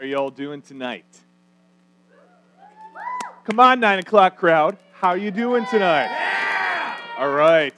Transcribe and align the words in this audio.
are 0.00 0.06
y'all 0.06 0.30
doing 0.30 0.62
tonight? 0.62 1.04
Come 3.44 3.60
on, 3.60 3.80
9 3.80 3.98
o'clock 3.98 4.38
crowd. 4.38 4.78
How 4.94 5.08
are 5.08 5.18
you 5.18 5.30
doing 5.30 5.66
tonight? 5.66 6.06
Yeah! 6.06 6.96
All 7.18 7.30
right. 7.30 7.74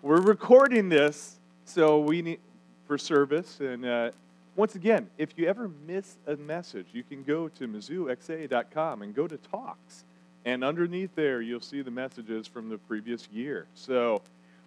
We're 0.00 0.22
recording 0.22 0.88
this, 0.88 1.38
so 1.66 2.00
we 2.00 2.22
need 2.22 2.40
for 2.86 2.96
service. 2.96 3.60
And 3.60 3.84
uh, 3.84 4.12
once 4.56 4.76
again, 4.76 5.10
if 5.18 5.36
you 5.36 5.46
ever 5.46 5.70
miss 5.86 6.16
a 6.26 6.36
message, 6.36 6.86
you 6.94 7.02
can 7.02 7.22
go 7.22 7.48
to 7.48 7.68
mizzouxa.com 7.68 9.02
and 9.02 9.14
go 9.14 9.28
to 9.28 9.36
talks. 9.36 10.04
And 10.46 10.64
underneath 10.64 11.14
there, 11.16 11.42
you'll 11.42 11.60
see 11.60 11.82
the 11.82 11.90
messages 11.90 12.46
from 12.46 12.70
the 12.70 12.78
previous 12.78 13.28
year. 13.30 13.66
So 13.74 14.22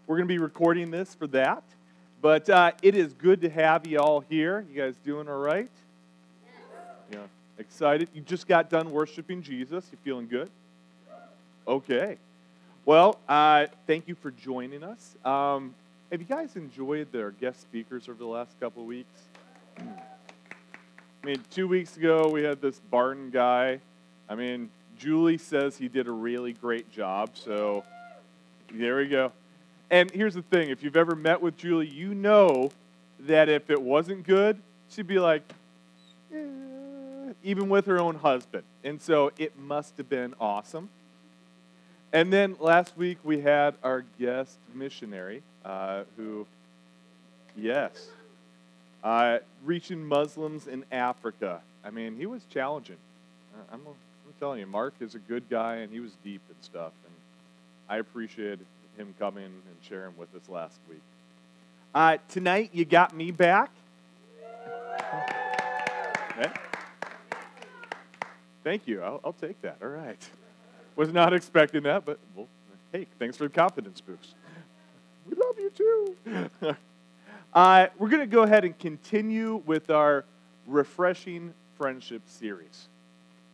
we're 0.05 0.17
going 0.17 0.27
to 0.27 0.33
be 0.33 0.37
recording 0.37 0.91
this 0.91 1.15
for 1.15 1.25
that. 1.27 1.63
But 2.21 2.47
uh, 2.47 2.73
it 2.83 2.93
is 2.93 3.13
good 3.13 3.41
to 3.41 3.49
have 3.49 3.87
you 3.87 3.97
all 3.97 4.19
here. 4.19 4.63
You 4.71 4.79
guys 4.79 4.95
doing 5.03 5.27
all 5.27 5.39
right? 5.39 5.71
Yeah. 7.13 7.19
Excited? 7.59 8.07
You 8.15 8.21
just 8.21 8.47
got 8.47 8.71
done 8.71 8.91
worshiping 8.91 9.43
Jesus. 9.43 9.85
You 9.91 9.97
feeling 10.03 10.27
good? 10.27 10.49
Okay. 11.67 12.17
Well, 12.85 13.19
uh, 13.29 13.67
thank 13.85 14.07
you 14.07 14.15
for 14.15 14.31
joining 14.31 14.83
us. 14.83 15.15
Um, 15.23 15.75
have 16.11 16.19
you 16.19 16.25
guys 16.27 16.55
enjoyed 16.55 17.11
their 17.11 17.29
guest 17.31 17.61
speakers 17.61 18.09
over 18.09 18.17
the 18.17 18.25
last 18.25 18.59
couple 18.59 18.81
of 18.81 18.87
weeks? 18.87 19.21
I 19.77 21.25
mean, 21.25 21.37
two 21.51 21.67
weeks 21.67 21.95
ago 21.95 22.29
we 22.29 22.43
had 22.43 22.61
this 22.61 22.79
Barton 22.79 23.29
guy. 23.29 23.79
I 24.27 24.33
mean, 24.33 24.69
Julie 24.99 25.37
says 25.37 25.77
he 25.77 25.87
did 25.87 26.07
a 26.07 26.11
really 26.11 26.53
great 26.53 26.91
job, 26.91 27.29
so 27.35 27.83
there 28.71 28.97
we 28.97 29.07
go. 29.07 29.31
And 29.91 30.09
here's 30.09 30.33
the 30.33 30.41
thing 30.41 30.71
if 30.71 30.81
you've 30.81 30.97
ever 30.97 31.15
met 31.15 31.41
with 31.41 31.57
Julie, 31.57 31.87
you 31.87 32.15
know 32.15 32.71
that 33.19 33.49
if 33.49 33.69
it 33.69 33.79
wasn't 33.79 34.25
good, 34.25 34.57
she'd 34.89 35.07
be 35.07 35.19
like, 35.19 35.43
even 37.43 37.69
with 37.69 37.85
her 37.85 37.99
own 37.99 38.15
husband. 38.15 38.63
And 38.83 39.01
so 39.01 39.31
it 39.37 39.57
must 39.59 39.97
have 39.97 40.09
been 40.09 40.33
awesome. 40.39 40.89
And 42.11 42.31
then 42.31 42.55
last 42.59 42.95
week 42.97 43.17
we 43.23 43.41
had 43.41 43.75
our 43.83 44.05
guest 44.19 44.57
missionary 44.73 45.41
uh, 45.65 46.03
who, 46.15 46.45
yes, 47.57 47.91
uh, 49.03 49.39
reaching 49.65 50.05
Muslims 50.05 50.67
in 50.67 50.85
Africa. 50.91 51.61
I 51.83 51.89
mean, 51.89 52.15
he 52.15 52.25
was 52.25 52.41
challenging. 52.51 52.97
I'm, 53.71 53.81
I'm 53.85 54.33
telling 54.39 54.59
you, 54.59 54.67
Mark 54.67 54.93
is 54.99 55.15
a 55.15 55.19
good 55.19 55.43
guy 55.49 55.77
and 55.77 55.91
he 55.91 55.99
was 55.99 56.11
deep 56.23 56.41
and 56.47 56.57
stuff. 56.61 56.93
And 57.05 57.13
I 57.89 57.97
appreciated 57.97 58.65
him 58.97 59.13
coming 59.19 59.43
and 59.43 59.75
sharing 59.87 60.15
with 60.17 60.33
us 60.35 60.47
last 60.47 60.77
week. 60.89 61.01
Uh, 61.93 62.17
tonight, 62.29 62.69
you 62.73 62.85
got 62.85 63.15
me 63.15 63.31
back. 63.31 63.69
Okay. 66.35 66.51
Thank 68.63 68.87
you. 68.87 69.01
I'll, 69.01 69.19
I'll, 69.23 69.33
take 69.33 69.61
that. 69.61 69.77
All 69.81 69.89
right. 69.89 70.17
Was 70.95 71.11
not 71.11 71.33
expecting 71.33 71.83
that, 71.83 72.05
but 72.05 72.17
well, 72.35 72.47
hey, 72.91 73.07
thanks 73.19 73.35
for 73.35 73.43
the 73.43 73.53
confidence 73.53 74.01
boost. 74.01 74.35
We 75.25 75.37
love 75.37 75.57
you 75.57 75.69
too. 75.69 76.49
uh, 77.53 77.87
we're 77.97 78.09
going 78.09 78.19
to 78.19 78.27
go 78.27 78.43
ahead 78.43 78.65
and 78.65 78.77
continue 78.77 79.63
with 79.65 79.89
our 79.89 80.25
refreshing 80.67 81.53
friendship 81.77 82.23
series. 82.27 82.87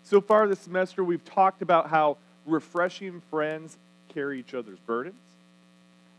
So 0.04 0.20
far 0.20 0.48
this 0.48 0.60
semester, 0.62 1.04
we've 1.04 1.24
talked 1.24 1.62
about 1.62 1.92
how 1.92 2.18
refreshing 2.48 3.22
friends 3.30 3.78
carry 4.16 4.40
each 4.40 4.56
other's 4.56 4.80
burdens. 4.80 5.14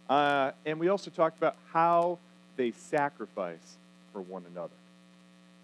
Uh, 0.08 0.52
and 0.64 0.78
we 0.78 0.86
also 0.86 1.10
talked 1.10 1.36
about 1.36 1.56
how 1.72 2.18
they 2.56 2.70
sacrifice 2.70 3.76
for 4.12 4.20
one 4.20 4.44
another. 4.52 4.70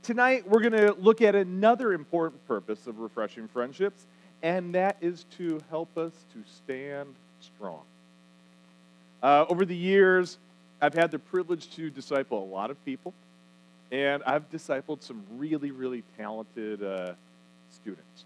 Tonight, 0.07 0.49
we're 0.49 0.61
going 0.61 0.71
to 0.71 0.95
look 1.01 1.21
at 1.21 1.35
another 1.35 1.93
important 1.93 2.47
purpose 2.47 2.87
of 2.87 3.01
refreshing 3.01 3.49
friendships, 3.49 4.05
and 4.41 4.73
that 4.77 4.97
is 5.01 5.25
to 5.37 5.61
help 5.69 5.99
us 5.99 6.13
to 6.33 6.39
stand 6.63 7.13
strong. 7.41 7.81
Uh, 9.21 9.47
over 9.49 9.65
the 9.65 9.75
years, 9.75 10.39
I've 10.81 10.95
had 10.95 11.11
the 11.11 11.19
privilege 11.19 11.75
to 11.75 11.91
disciple 11.91 12.41
a 12.41 12.47
lot 12.47 12.71
of 12.71 12.85
people, 12.85 13.15
and 13.91 14.23
I've 14.23 14.49
discipled 14.53 15.03
some 15.03 15.25
really, 15.39 15.73
really 15.73 16.05
talented 16.17 16.85
uh, 16.85 17.15
students. 17.73 18.25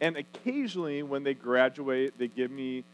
And 0.00 0.16
occasionally, 0.16 1.02
when 1.02 1.24
they 1.24 1.34
graduate, 1.34 2.16
they 2.16 2.28
give 2.28 2.52
me 2.52 2.84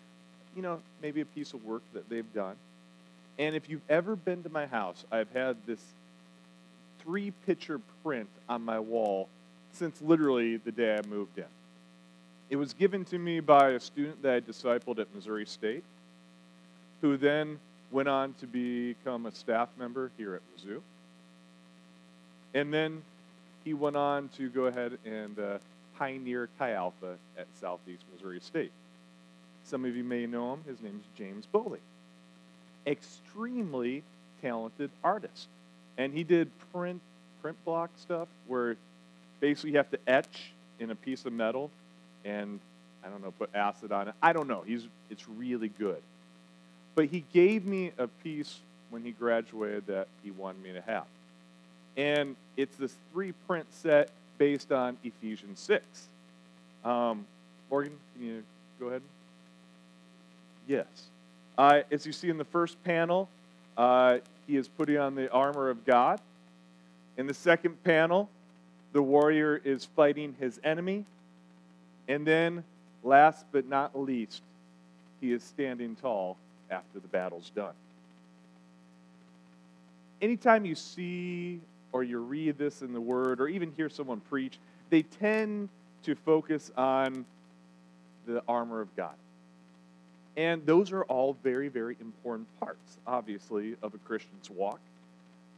you 0.56 0.62
know, 0.62 0.80
maybe 1.02 1.20
a 1.20 1.26
piece 1.26 1.52
of 1.52 1.62
work 1.62 1.82
that 1.92 2.08
they've 2.08 2.32
done. 2.32 2.56
And 3.38 3.54
if 3.54 3.68
you've 3.68 3.82
ever 3.90 4.16
been 4.16 4.42
to 4.44 4.48
my 4.48 4.64
house, 4.64 5.04
I've 5.12 5.30
had 5.32 5.58
this 5.66 5.80
three 7.08 7.30
picture 7.46 7.80
print 8.04 8.28
on 8.50 8.62
my 8.62 8.78
wall 8.78 9.30
since 9.72 10.02
literally 10.02 10.58
the 10.58 10.70
day 10.70 10.94
I 10.94 11.08
moved 11.08 11.38
in. 11.38 11.44
It 12.50 12.56
was 12.56 12.74
given 12.74 13.06
to 13.06 13.18
me 13.18 13.40
by 13.40 13.70
a 13.70 13.80
student 13.80 14.20
that 14.20 14.34
I 14.34 14.40
discipled 14.40 14.98
at 14.98 15.14
Missouri 15.14 15.46
State, 15.46 15.84
who 17.00 17.16
then 17.16 17.60
went 17.90 18.10
on 18.10 18.34
to 18.40 18.46
become 18.46 19.24
a 19.24 19.32
staff 19.32 19.70
member 19.78 20.10
here 20.18 20.34
at 20.34 20.42
Mizzou. 20.52 20.82
And 22.52 22.74
then 22.74 23.00
he 23.64 23.72
went 23.72 23.96
on 23.96 24.28
to 24.36 24.50
go 24.50 24.66
ahead 24.66 24.98
and 25.06 25.38
uh, 25.38 25.58
pioneer 25.98 26.50
Chi 26.58 26.72
Alpha 26.72 27.16
at 27.38 27.46
Southeast 27.58 28.02
Missouri 28.12 28.40
State. 28.40 28.72
Some 29.64 29.86
of 29.86 29.96
you 29.96 30.04
may 30.04 30.26
know 30.26 30.52
him. 30.52 30.60
His 30.66 30.82
name 30.82 31.00
is 31.00 31.18
James 31.18 31.46
Bowley. 31.46 31.80
Extremely 32.86 34.02
talented 34.42 34.90
artist. 35.02 35.48
And 35.98 36.14
he 36.14 36.24
did 36.24 36.50
print 36.72 37.02
print 37.42 37.62
block 37.64 37.90
stuff 38.00 38.28
where 38.46 38.76
basically 39.40 39.72
you 39.72 39.76
have 39.76 39.90
to 39.90 39.98
etch 40.06 40.52
in 40.80 40.90
a 40.90 40.94
piece 40.94 41.24
of 41.24 41.32
metal 41.32 41.70
and 42.24 42.58
I 43.04 43.08
don't 43.08 43.22
know, 43.22 43.32
put 43.32 43.54
acid 43.54 43.92
on 43.92 44.08
it. 44.08 44.14
I 44.22 44.32
don't 44.32 44.48
know. 44.48 44.62
He's 44.62 44.86
it's 45.10 45.28
really 45.28 45.68
good. 45.68 46.00
But 46.94 47.06
he 47.06 47.24
gave 47.32 47.64
me 47.64 47.92
a 47.98 48.06
piece 48.08 48.58
when 48.90 49.02
he 49.02 49.12
graduated 49.12 49.86
that 49.86 50.08
he 50.24 50.30
wanted 50.30 50.62
me 50.62 50.72
to 50.72 50.80
have. 50.80 51.04
And 51.96 52.36
it's 52.56 52.76
this 52.76 52.94
three 53.12 53.32
print 53.46 53.66
set 53.72 54.10
based 54.38 54.72
on 54.72 54.96
Ephesians 55.04 55.60
6. 55.60 55.84
Um, 56.84 57.26
Morgan, 57.70 57.92
can 58.14 58.26
you 58.26 58.42
go 58.80 58.86
ahead? 58.86 59.02
Yes. 60.66 60.86
Uh, 61.56 61.82
as 61.90 62.06
you 62.06 62.12
see 62.12 62.30
in 62.30 62.38
the 62.38 62.44
first 62.44 62.82
panel, 62.84 63.28
uh, 63.76 64.18
he 64.48 64.56
is 64.56 64.66
putting 64.66 64.96
on 64.96 65.14
the 65.14 65.30
armor 65.30 65.68
of 65.68 65.84
God. 65.84 66.20
In 67.16 67.26
the 67.26 67.34
second 67.34 67.84
panel, 67.84 68.28
the 68.92 69.02
warrior 69.02 69.60
is 69.62 69.84
fighting 69.84 70.34
his 70.40 70.58
enemy. 70.64 71.04
And 72.08 72.26
then, 72.26 72.64
last 73.04 73.44
but 73.52 73.68
not 73.68 73.96
least, 73.96 74.42
he 75.20 75.32
is 75.32 75.42
standing 75.42 75.94
tall 75.96 76.38
after 76.70 76.98
the 76.98 77.08
battle's 77.08 77.50
done. 77.50 77.74
Anytime 80.22 80.64
you 80.64 80.74
see 80.74 81.60
or 81.92 82.02
you 82.02 82.18
read 82.18 82.56
this 82.56 82.80
in 82.80 82.92
the 82.92 83.00
Word 83.00 83.40
or 83.40 83.48
even 83.48 83.72
hear 83.76 83.90
someone 83.90 84.20
preach, 84.20 84.58
they 84.88 85.02
tend 85.02 85.68
to 86.04 86.14
focus 86.14 86.72
on 86.76 87.26
the 88.26 88.42
armor 88.48 88.80
of 88.80 88.94
God. 88.96 89.14
And 90.38 90.64
those 90.64 90.92
are 90.92 91.02
all 91.02 91.36
very, 91.42 91.66
very 91.66 91.96
important 92.00 92.46
parts, 92.60 92.98
obviously, 93.08 93.74
of 93.82 93.92
a 93.92 93.98
Christian's 93.98 94.48
walk. 94.48 94.78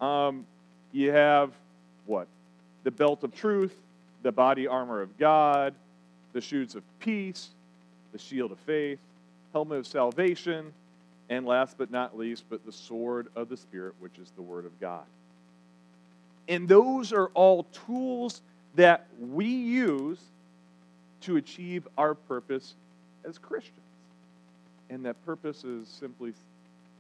Um, 0.01 0.47
you 0.91 1.13
have 1.13 1.53
what? 2.07 2.27
The 2.85 2.91
belt 2.91 3.23
of 3.23 3.35
truth, 3.35 3.75
the 4.23 4.33
body 4.33 4.67
armor 4.67 5.03
of 5.03 5.19
God, 5.19 5.75
the 6.33 6.41
shoes 6.41 6.77
of 6.77 6.83
peace, 6.99 7.51
the 8.13 8.19
shield 8.19 8.53
of 8.53 8.59
faith, 8.61 8.99
helmet 9.53 9.81
of 9.81 9.87
salvation, 9.87 10.73
and 11.29 11.45
last 11.45 11.77
but 11.77 11.91
not 11.91 12.17
least, 12.17 12.45
but 12.49 12.65
the 12.65 12.73
sword 12.73 13.29
of 13.37 13.51
the 13.51 13.59
Spirit, 13.59 13.93
which 14.01 14.19
is 14.19 14.33
the 14.35 14.43
Word 14.43 14.65
of 14.65 14.81
God. 14.81 15.05
And 16.49 16.67
those 16.67 17.13
are 17.13 17.27
all 17.35 17.65
tools 17.87 18.41
that 18.77 19.09
we 19.21 19.45
use 19.45 20.21
to 21.21 21.37
achieve 21.37 21.87
our 21.99 22.15
purpose 22.15 22.73
as 23.29 23.37
Christians. 23.37 23.77
And 24.91 25.05
that 25.05 25.25
purpose 25.25 25.65
is 25.65 25.89
simply 25.89 26.35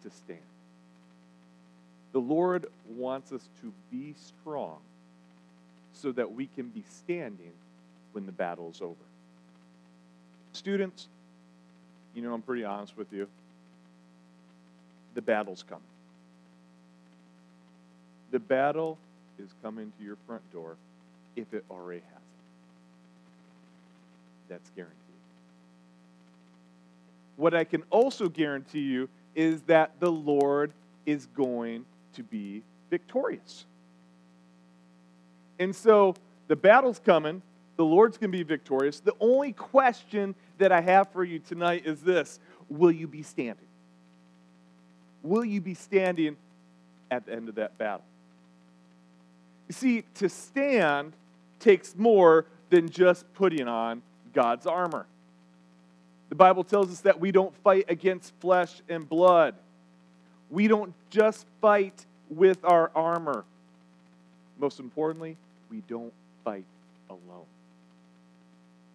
to 0.02 0.10
stand. 0.10 0.38
The 2.12 2.20
Lord 2.20 2.66
wants 2.88 3.32
us 3.32 3.46
to 3.60 3.72
be 3.90 4.14
strong 4.14 4.78
so 5.92 6.12
that 6.12 6.32
we 6.32 6.46
can 6.46 6.68
be 6.68 6.84
standing 6.88 7.52
when 8.12 8.26
the 8.26 8.32
battle 8.32 8.70
is 8.70 8.80
over. 8.80 8.94
Students, 10.52 11.08
you 12.14 12.22
know, 12.22 12.32
I'm 12.32 12.42
pretty 12.42 12.64
honest 12.64 12.96
with 12.96 13.12
you. 13.12 13.28
The 15.14 15.22
battle's 15.22 15.64
coming. 15.68 15.82
The 18.30 18.38
battle 18.38 18.98
is 19.38 19.48
coming 19.62 19.92
to 19.98 20.04
your 20.04 20.16
front 20.26 20.42
door 20.52 20.76
if 21.36 21.52
it 21.52 21.64
already 21.70 22.00
hasn't. 22.00 22.22
That's 24.48 24.70
guaranteed. 24.76 24.99
What 27.40 27.54
I 27.54 27.64
can 27.64 27.84
also 27.88 28.28
guarantee 28.28 28.80
you 28.80 29.08
is 29.34 29.62
that 29.62 29.98
the 29.98 30.12
Lord 30.12 30.74
is 31.06 31.24
going 31.24 31.86
to 32.12 32.22
be 32.22 32.62
victorious. 32.90 33.64
And 35.58 35.74
so 35.74 36.14
The 36.48 36.56
battle's 36.56 36.98
coming. 36.98 37.40
The 37.76 37.84
Lord's 37.84 38.18
going 38.18 38.30
to 38.30 38.36
be 38.36 38.42
victorious. 38.42 39.00
The 39.00 39.14
only 39.20 39.52
question 39.52 40.34
that 40.58 40.72
I 40.72 40.80
have 40.80 41.12
for 41.12 41.24
you 41.24 41.38
tonight 41.38 41.86
is 41.86 42.02
this 42.02 42.40
Will 42.68 42.90
you 42.92 43.06
be 43.06 43.22
standing? 43.22 43.68
Will 45.22 45.44
you 45.44 45.62
be 45.62 45.74
standing 45.74 46.36
at 47.10 47.24
the 47.24 47.32
end 47.32 47.48
of 47.48 47.54
that 47.54 47.78
battle? 47.78 48.04
You 49.68 49.74
see, 49.74 50.04
to 50.16 50.28
stand 50.28 51.14
takes 51.58 51.94
more 51.96 52.44
than 52.68 52.90
just 52.90 53.32
putting 53.32 53.68
on 53.68 54.02
God's 54.34 54.66
armor. 54.66 55.06
The 56.30 56.36
Bible 56.36 56.64
tells 56.64 56.90
us 56.90 57.00
that 57.00 57.20
we 57.20 57.32
don't 57.32 57.54
fight 57.56 57.84
against 57.88 58.32
flesh 58.40 58.80
and 58.88 59.06
blood. 59.06 59.54
We 60.48 60.68
don't 60.68 60.94
just 61.10 61.44
fight 61.60 62.06
with 62.30 62.64
our 62.64 62.90
armor. 62.94 63.44
Most 64.58 64.78
importantly, 64.80 65.36
we 65.70 65.82
don't 65.88 66.12
fight 66.44 66.64
alone. 67.10 67.46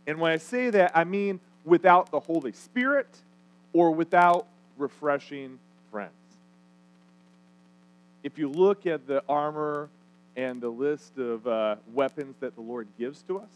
And 0.08 0.20
when 0.20 0.32
I 0.32 0.38
say 0.38 0.70
that, 0.72 0.92
I 0.96 1.04
mean 1.04 1.40
without 1.66 2.10
the 2.10 2.20
Holy 2.20 2.54
Spirit 2.54 3.08
or 3.74 3.92
without 3.92 4.48
refreshing 4.78 5.60
friends. 5.92 6.12
If 8.24 8.38
you 8.38 8.50
look 8.50 8.86
at 8.86 9.08
the 9.08 9.24
armor 9.28 9.90
and 10.38 10.62
the 10.62 10.70
list 10.70 11.18
of 11.18 11.46
uh, 11.46 11.76
weapons 11.94 12.36
that 12.40 12.56
the 12.56 12.62
Lord 12.62 12.88
gives 12.98 13.22
to 13.24 13.40
us, 13.40 13.50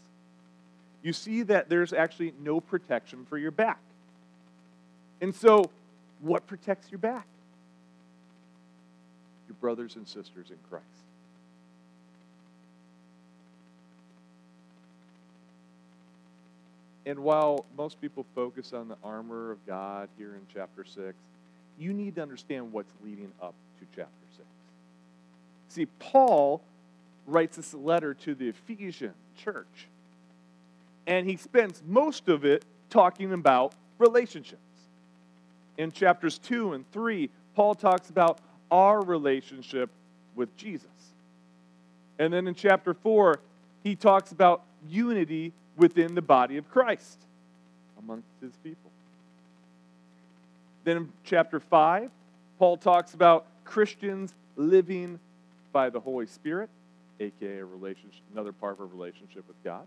you 1.02 1.12
see 1.12 1.42
that 1.44 1.68
there's 1.68 1.92
actually 1.92 2.34
no 2.42 2.60
protection 2.60 3.24
for 3.28 3.38
your 3.38 3.50
back. 3.50 3.80
And 5.20 5.34
so, 5.34 5.70
what 6.20 6.46
protects 6.46 6.90
your 6.90 6.98
back? 6.98 7.26
Your 9.48 9.56
brothers 9.60 9.96
and 9.96 10.06
sisters 10.06 10.50
in 10.50 10.56
Christ. 10.68 10.86
And 17.06 17.18
while 17.20 17.64
most 17.76 18.00
people 18.00 18.26
focus 18.34 18.72
on 18.72 18.88
the 18.88 18.96
armor 19.02 19.50
of 19.50 19.66
God 19.66 20.08
here 20.18 20.34
in 20.34 20.42
chapter 20.52 20.84
6, 20.84 21.14
you 21.78 21.92
need 21.92 22.14
to 22.16 22.22
understand 22.22 22.72
what's 22.72 22.92
leading 23.02 23.32
up 23.42 23.54
to 23.80 23.86
chapter 23.96 24.26
6. 24.36 24.46
See, 25.70 25.86
Paul 25.98 26.60
writes 27.26 27.56
this 27.56 27.72
letter 27.74 28.14
to 28.14 28.34
the 28.34 28.48
Ephesian 28.48 29.14
church, 29.36 29.88
and 31.10 31.28
he 31.28 31.36
spends 31.36 31.82
most 31.86 32.28
of 32.28 32.44
it 32.44 32.64
talking 32.88 33.32
about 33.32 33.74
relationships. 33.98 34.62
In 35.76 35.90
chapters 35.90 36.38
2 36.38 36.72
and 36.72 36.90
3, 36.92 37.28
Paul 37.56 37.74
talks 37.74 38.10
about 38.10 38.38
our 38.70 39.02
relationship 39.02 39.90
with 40.36 40.56
Jesus. 40.56 40.86
And 42.20 42.32
then 42.32 42.46
in 42.46 42.54
chapter 42.54 42.94
4, 42.94 43.40
he 43.82 43.96
talks 43.96 44.30
about 44.30 44.62
unity 44.88 45.52
within 45.76 46.14
the 46.14 46.22
body 46.22 46.58
of 46.58 46.70
Christ 46.70 47.18
amongst 47.98 48.28
his 48.40 48.52
people. 48.62 48.90
Then 50.84 50.96
in 50.96 51.12
chapter 51.24 51.58
5, 51.58 52.08
Paul 52.56 52.76
talks 52.76 53.14
about 53.14 53.46
Christians 53.64 54.32
living 54.56 55.18
by 55.72 55.90
the 55.90 55.98
Holy 55.98 56.26
Spirit, 56.26 56.70
aka 57.18 57.62
relationship, 57.62 58.22
another 58.32 58.52
part 58.52 58.74
of 58.74 58.80
a 58.80 58.84
relationship 58.84 59.44
with 59.48 59.56
God. 59.64 59.82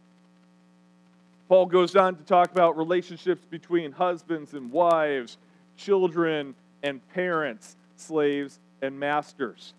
Paul 1.53 1.67
goes 1.67 1.95
on 1.95 2.15
to 2.15 2.23
talk 2.23 2.51
about 2.51 2.77
relationships 2.77 3.45
between 3.47 3.91
husbands 3.91 4.55
and 4.55 4.71
wives, 4.71 5.37
children 5.77 6.55
and 6.81 6.99
parents, 7.09 7.75
slaves 7.95 8.59
and 8.81 8.99
masters. 8.99 9.75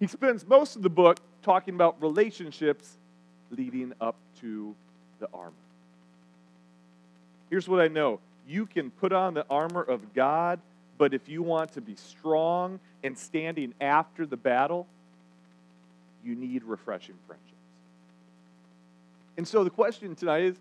He 0.00 0.06
spends 0.06 0.46
most 0.46 0.76
of 0.76 0.82
the 0.82 0.88
book 0.88 1.18
talking 1.42 1.74
about 1.74 2.00
relationships 2.00 2.96
leading 3.50 3.92
up 4.00 4.16
to 4.40 4.74
the 5.20 5.28
armor. 5.34 5.52
Here's 7.50 7.68
what 7.68 7.82
I 7.82 7.88
know 7.88 8.18
you 8.48 8.64
can 8.64 8.90
put 8.90 9.12
on 9.12 9.34
the 9.34 9.44
armor 9.50 9.82
of 9.82 10.14
God, 10.14 10.58
but 10.96 11.12
if 11.12 11.28
you 11.28 11.42
want 11.42 11.74
to 11.74 11.82
be 11.82 11.96
strong 11.96 12.80
and 13.04 13.18
standing 13.18 13.74
after 13.78 14.24
the 14.24 14.38
battle, 14.38 14.86
you 16.24 16.34
need 16.34 16.64
refreshing 16.64 17.16
friendships. 17.26 17.57
And 19.38 19.46
so 19.46 19.64
the 19.64 19.70
question 19.70 20.14
tonight 20.16 20.42
is 20.42 20.56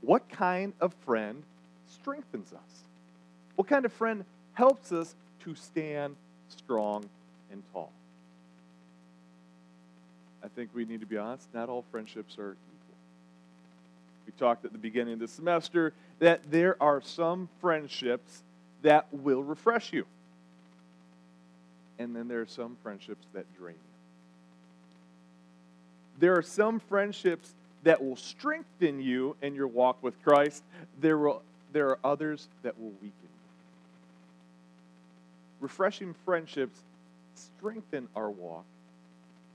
what 0.00 0.28
kind 0.30 0.72
of 0.80 0.94
friend 1.04 1.42
strengthens 1.88 2.52
us? 2.52 2.84
What 3.56 3.66
kind 3.66 3.84
of 3.84 3.92
friend 3.92 4.24
helps 4.54 4.92
us 4.92 5.14
to 5.40 5.54
stand 5.56 6.14
strong 6.48 7.04
and 7.50 7.62
tall? 7.72 7.90
I 10.44 10.48
think 10.48 10.70
we 10.72 10.84
need 10.84 11.00
to 11.00 11.06
be 11.06 11.18
honest, 11.18 11.48
not 11.52 11.68
all 11.68 11.84
friendships 11.90 12.38
are 12.38 12.52
equal. 12.52 12.96
We 14.26 14.32
talked 14.38 14.64
at 14.64 14.72
the 14.72 14.78
beginning 14.78 15.14
of 15.14 15.20
the 15.20 15.28
semester 15.28 15.92
that 16.20 16.40
there 16.50 16.80
are 16.80 17.02
some 17.02 17.48
friendships 17.60 18.44
that 18.82 19.06
will 19.12 19.42
refresh 19.42 19.92
you. 19.92 20.06
And 21.98 22.14
then 22.14 22.28
there 22.28 22.40
are 22.40 22.46
some 22.46 22.76
friendships 22.82 23.26
that 23.34 23.44
drain 23.58 23.74
you. 23.74 23.80
There 26.20 26.36
are 26.36 26.42
some 26.42 26.78
friendships 26.78 27.54
that 27.82 28.02
will 28.02 28.16
strengthen 28.16 29.00
you 29.00 29.36
in 29.42 29.54
your 29.54 29.68
walk 29.68 30.02
with 30.02 30.22
Christ. 30.22 30.62
There, 31.00 31.18
will, 31.18 31.42
there 31.72 31.88
are 31.88 31.98
others 32.04 32.48
that 32.62 32.78
will 32.78 32.90
weaken 32.90 33.12
you. 33.22 33.28
Refreshing 35.60 36.14
friendships 36.24 36.78
strengthen 37.34 38.08
our 38.14 38.30
walk 38.30 38.64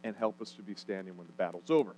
and 0.03 0.15
help 0.15 0.41
us 0.41 0.51
to 0.51 0.61
be 0.61 0.75
standing 0.75 1.17
when 1.17 1.27
the 1.27 1.33
battle's 1.33 1.69
over. 1.69 1.95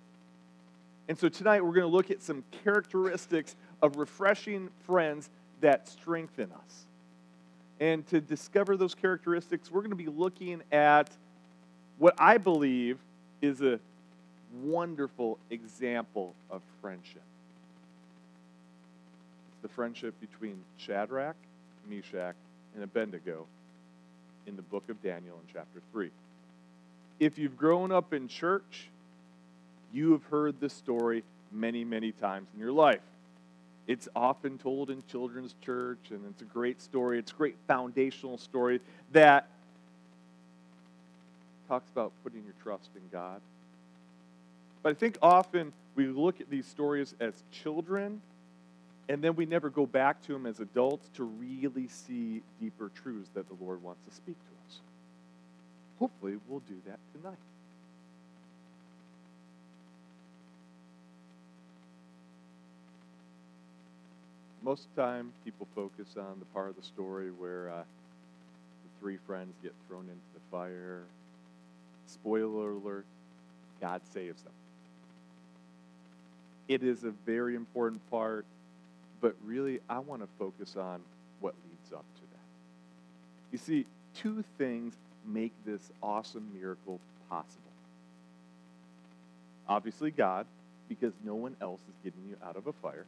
And 1.10 1.18
so 1.18 1.30
tonight 1.30 1.64
we're 1.64 1.74
going 1.74 1.90
to 1.90 1.96
look 1.96 2.12
at 2.12 2.22
some 2.22 2.44
characteristics 2.64 3.56
of 3.82 3.96
refreshing 3.98 4.70
friends 4.86 5.30
that 5.62 5.88
strengthen 5.88 6.52
us. 6.52 6.86
And 7.80 8.06
to 8.08 8.20
discover 8.20 8.76
those 8.76 8.96
characteristics, 8.96 9.72
we're 9.72 9.82
going 9.82 9.92
to 9.92 9.96
be 9.96 10.08
looking 10.08 10.64
at 10.72 11.10
what 11.98 12.16
I 12.18 12.38
believe 12.38 12.98
is 13.42 13.62
a 13.62 13.80
wonderful 14.54 15.38
example 15.50 16.34
of 16.50 16.62
friendship. 16.82 17.22
It's 19.52 19.62
the 19.62 19.70
friendship 19.70 20.14
between 20.20 20.64
Shadrach, 20.78 21.36
Meshach, 21.90 22.36
and 22.76 22.84
Abednego 22.84 23.46
in 24.46 24.56
the 24.56 24.62
book 24.62 24.84
of 24.90 25.02
Daniel 25.02 25.36
in 25.36 25.54
chapter 25.54 25.82
3 25.92 26.10
if 27.20 27.38
you've 27.38 27.58
grown 27.58 27.92
up 27.92 28.14
in 28.14 28.28
church, 28.28 28.88
you 29.94 30.12
have 30.12 30.24
heard 30.26 30.60
this 30.60 30.74
story 30.74 31.24
many, 31.52 31.84
many 31.84 32.12
times 32.12 32.48
in 32.54 32.60
your 32.60 32.72
life. 32.72 33.02
It's 33.88 34.08
often 34.16 34.58
told 34.58 34.90
in 34.90 35.02
children's 35.10 35.56
church, 35.64 36.00
and 36.10 36.20
it's 36.30 36.42
a 36.42 36.46
great 36.46 36.82
story. 36.82 37.20
It's 37.20 37.32
a 37.32 37.36
great 37.36 37.56
foundational 37.68 38.38
story 38.38 38.82
that 39.14 39.48
talks 41.68 41.90
about 41.90 42.12
putting 42.24 42.44
your 42.44 42.54
trust 42.62 42.90
in 42.96 43.02
God. 43.12 43.42
But 44.88 44.92
I 44.92 45.00
think 45.00 45.18
often 45.22 45.74
we 45.96 46.08
look 46.08 46.40
at 46.40 46.50
these 46.50 46.66
stories 46.66 47.14
as 47.20 47.34
children, 47.52 48.22
and 49.10 49.22
then 49.22 49.36
we 49.36 49.46
never 49.46 49.70
go 49.70 49.86
back 49.86 50.22
to 50.28 50.32
them 50.32 50.46
as 50.46 50.62
adults 50.62 51.10
to 51.16 51.26
really 51.26 51.90
see 51.90 52.42
deeper 52.62 52.90
truths 52.96 53.30
that 53.34 53.50
the 53.50 53.56
Lord 53.62 53.84
wants 53.84 54.00
to 54.08 54.16
speak 54.16 54.38
to 54.38 54.52
us. 54.66 54.80
Hopefully, 56.00 56.38
we'll 56.48 56.62
do 56.62 56.76
that 56.86 57.00
tonight. 57.14 57.36
Most 64.64 64.86
of 64.86 64.96
the 64.96 65.02
time, 65.02 65.34
people 65.44 65.68
focus 65.76 66.16
on 66.18 66.40
the 66.40 66.46
part 66.54 66.70
of 66.70 66.78
the 66.78 66.84
story 66.84 67.30
where 67.30 67.72
uh, 67.72 67.80
the 67.80 69.02
three 69.02 69.18
friends 69.28 69.54
get 69.62 69.74
thrown 69.90 70.04
into 70.04 70.34
the 70.34 70.40
fire. 70.50 71.04
Spoiler 72.06 72.72
alert 72.72 73.06
God 73.82 74.02
saves 74.14 74.42
them. 74.44 74.54
It 76.68 76.84
is 76.84 77.04
a 77.04 77.12
very 77.26 77.56
important 77.56 78.02
part, 78.12 78.46
but 79.22 79.36
really, 79.46 79.80
I 79.90 80.00
want 80.00 80.22
to 80.22 80.28
focus 80.38 80.76
on 80.76 81.02
what 81.40 81.54
leads 81.70 81.94
up 81.94 82.06
to 82.16 82.22
that. 82.22 82.38
You 83.52 83.58
see, 83.58 83.86
two 84.16 84.44
things 84.58 84.94
make 85.26 85.54
this 85.66 85.82
awesome 86.04 86.46
miracle 86.54 87.00
possible? 87.30 87.62
Obviously, 89.68 90.12
God, 90.12 90.46
because 90.90 91.14
no 91.24 91.36
one 91.36 91.56
else 91.62 91.80
is 91.90 91.96
getting 92.04 92.30
you 92.30 92.36
out 92.46 92.56
of 92.56 92.68
a 92.68 92.74
fire. 92.74 93.06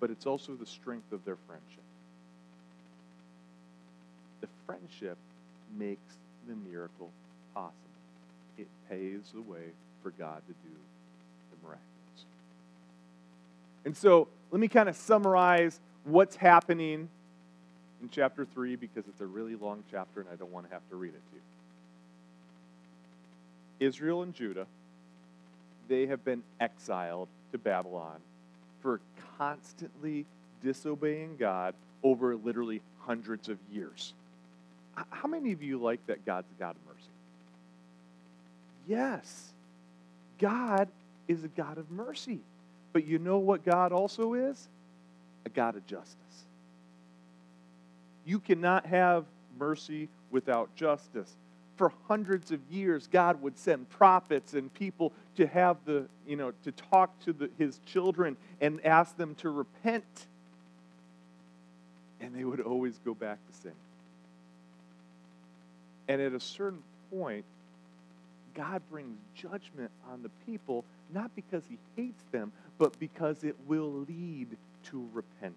But 0.00 0.10
it's 0.10 0.26
also 0.26 0.54
the 0.54 0.66
strength 0.66 1.12
of 1.12 1.24
their 1.24 1.36
friendship. 1.46 1.84
The 4.40 4.48
friendship 4.66 5.16
makes 5.78 6.16
the 6.48 6.54
miracle 6.54 7.10
possible. 7.54 7.76
It 8.58 8.66
paves 8.90 9.30
the 9.32 9.42
way 9.42 9.70
for 10.02 10.10
God 10.10 10.42
to 10.46 10.52
do 10.68 10.74
And 13.84 13.96
so, 13.96 14.28
let 14.50 14.60
me 14.60 14.68
kind 14.68 14.88
of 14.88 14.96
summarize 14.96 15.80
what's 16.04 16.36
happening 16.36 17.08
in 18.00 18.08
chapter 18.10 18.44
3 18.44 18.76
because 18.76 19.04
it's 19.08 19.20
a 19.20 19.26
really 19.26 19.54
long 19.54 19.82
chapter 19.90 20.20
and 20.20 20.28
I 20.30 20.36
don't 20.36 20.52
want 20.52 20.66
to 20.66 20.72
have 20.72 20.88
to 20.90 20.96
read 20.96 21.14
it 21.14 21.22
to 21.30 21.36
you. 21.36 21.40
Israel 23.88 24.22
and 24.22 24.34
Judah, 24.34 24.66
they 25.88 26.06
have 26.06 26.24
been 26.24 26.42
exiled 26.60 27.28
to 27.50 27.58
Babylon 27.58 28.20
for 28.80 29.00
constantly 29.38 30.26
disobeying 30.62 31.36
God 31.38 31.74
over 32.02 32.36
literally 32.36 32.82
hundreds 33.06 33.48
of 33.48 33.58
years. 33.72 34.14
How 35.10 35.28
many 35.28 35.52
of 35.52 35.62
you 35.62 35.78
like 35.78 36.04
that 36.06 36.24
God's 36.26 36.48
a 36.56 36.60
God 36.60 36.76
of 36.76 36.86
mercy? 36.86 37.08
Yes. 38.86 39.52
God 40.38 40.88
is 41.28 41.44
a 41.44 41.48
God 41.48 41.78
of 41.78 41.90
mercy. 41.90 42.40
But 42.92 43.06
you 43.06 43.18
know 43.18 43.38
what 43.38 43.64
God 43.64 43.92
also 43.92 44.34
is? 44.34 44.68
A 45.46 45.48
God 45.48 45.76
of 45.76 45.86
justice. 45.86 46.16
You 48.24 48.38
cannot 48.38 48.86
have 48.86 49.24
mercy 49.58 50.08
without 50.30 50.74
justice. 50.76 51.36
For 51.76 51.92
hundreds 52.06 52.52
of 52.52 52.60
years, 52.70 53.08
God 53.10 53.42
would 53.42 53.58
send 53.58 53.88
prophets 53.88 54.54
and 54.54 54.72
people 54.74 55.12
to 55.36 55.46
have 55.46 55.78
the, 55.84 56.06
you 56.26 56.36
know, 56.36 56.52
to 56.64 56.72
talk 56.72 57.18
to 57.24 57.32
the, 57.32 57.50
his 57.58 57.80
children 57.86 58.36
and 58.60 58.84
ask 58.84 59.16
them 59.16 59.34
to 59.36 59.50
repent. 59.50 60.26
And 62.20 62.34
they 62.34 62.44
would 62.44 62.60
always 62.60 62.98
go 63.04 63.14
back 63.14 63.38
to 63.50 63.58
sin. 63.58 63.72
And 66.08 66.20
at 66.20 66.32
a 66.32 66.40
certain 66.40 66.82
point, 67.10 67.44
God 68.54 68.82
brings 68.90 69.16
judgment 69.34 69.90
on 70.12 70.22
the 70.22 70.30
people, 70.46 70.84
not 71.12 71.34
because 71.34 71.62
he 71.68 71.78
hates 71.96 72.22
them, 72.32 72.52
but 72.78 72.98
because 72.98 73.44
it 73.44 73.56
will 73.66 74.04
lead 74.08 74.48
to 74.84 75.08
repentance. 75.12 75.56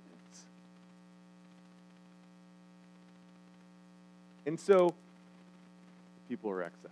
And 4.45 4.59
so, 4.59 4.93
people 6.29 6.51
are 6.51 6.63
exiled. 6.63 6.91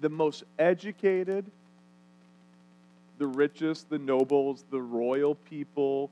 The 0.00 0.08
most 0.08 0.42
educated, 0.58 1.44
the 3.18 3.26
richest, 3.26 3.88
the 3.88 3.98
nobles, 3.98 4.64
the 4.70 4.80
royal 4.80 5.36
people, 5.36 6.10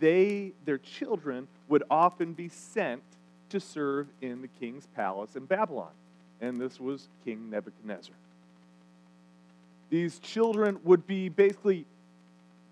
they, 0.00 0.52
their 0.64 0.78
children, 0.78 1.46
would 1.68 1.84
often 1.90 2.32
be 2.32 2.48
sent 2.48 3.02
to 3.50 3.60
serve 3.60 4.08
in 4.20 4.42
the 4.42 4.48
king's 4.48 4.86
palace 4.96 5.36
in 5.36 5.44
Babylon. 5.44 5.92
And 6.40 6.60
this 6.60 6.80
was 6.80 7.08
King 7.24 7.50
Nebuchadnezzar. 7.50 8.14
These 9.94 10.18
children 10.18 10.80
would 10.82 11.06
be 11.06 11.28
basically 11.28 11.86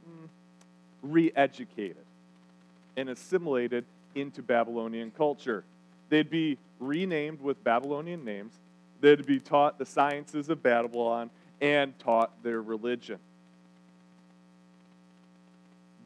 mm, 0.05 0.29
re 1.03 1.31
educated 1.37 2.05
and 2.97 3.09
assimilated 3.09 3.85
into 4.17 4.43
Babylonian 4.43 5.13
culture. 5.13 5.63
They'd 6.09 6.29
be 6.29 6.59
renamed 6.81 7.41
with 7.41 7.63
Babylonian 7.63 8.25
names. 8.25 8.55
They'd 9.01 9.25
be 9.25 9.39
taught 9.39 9.79
the 9.79 9.87
sciences 9.87 10.49
of 10.49 10.65
Babylon 10.65 11.31
and 11.61 11.97
taught 12.01 12.33
their 12.43 12.61
religion. 12.61 13.21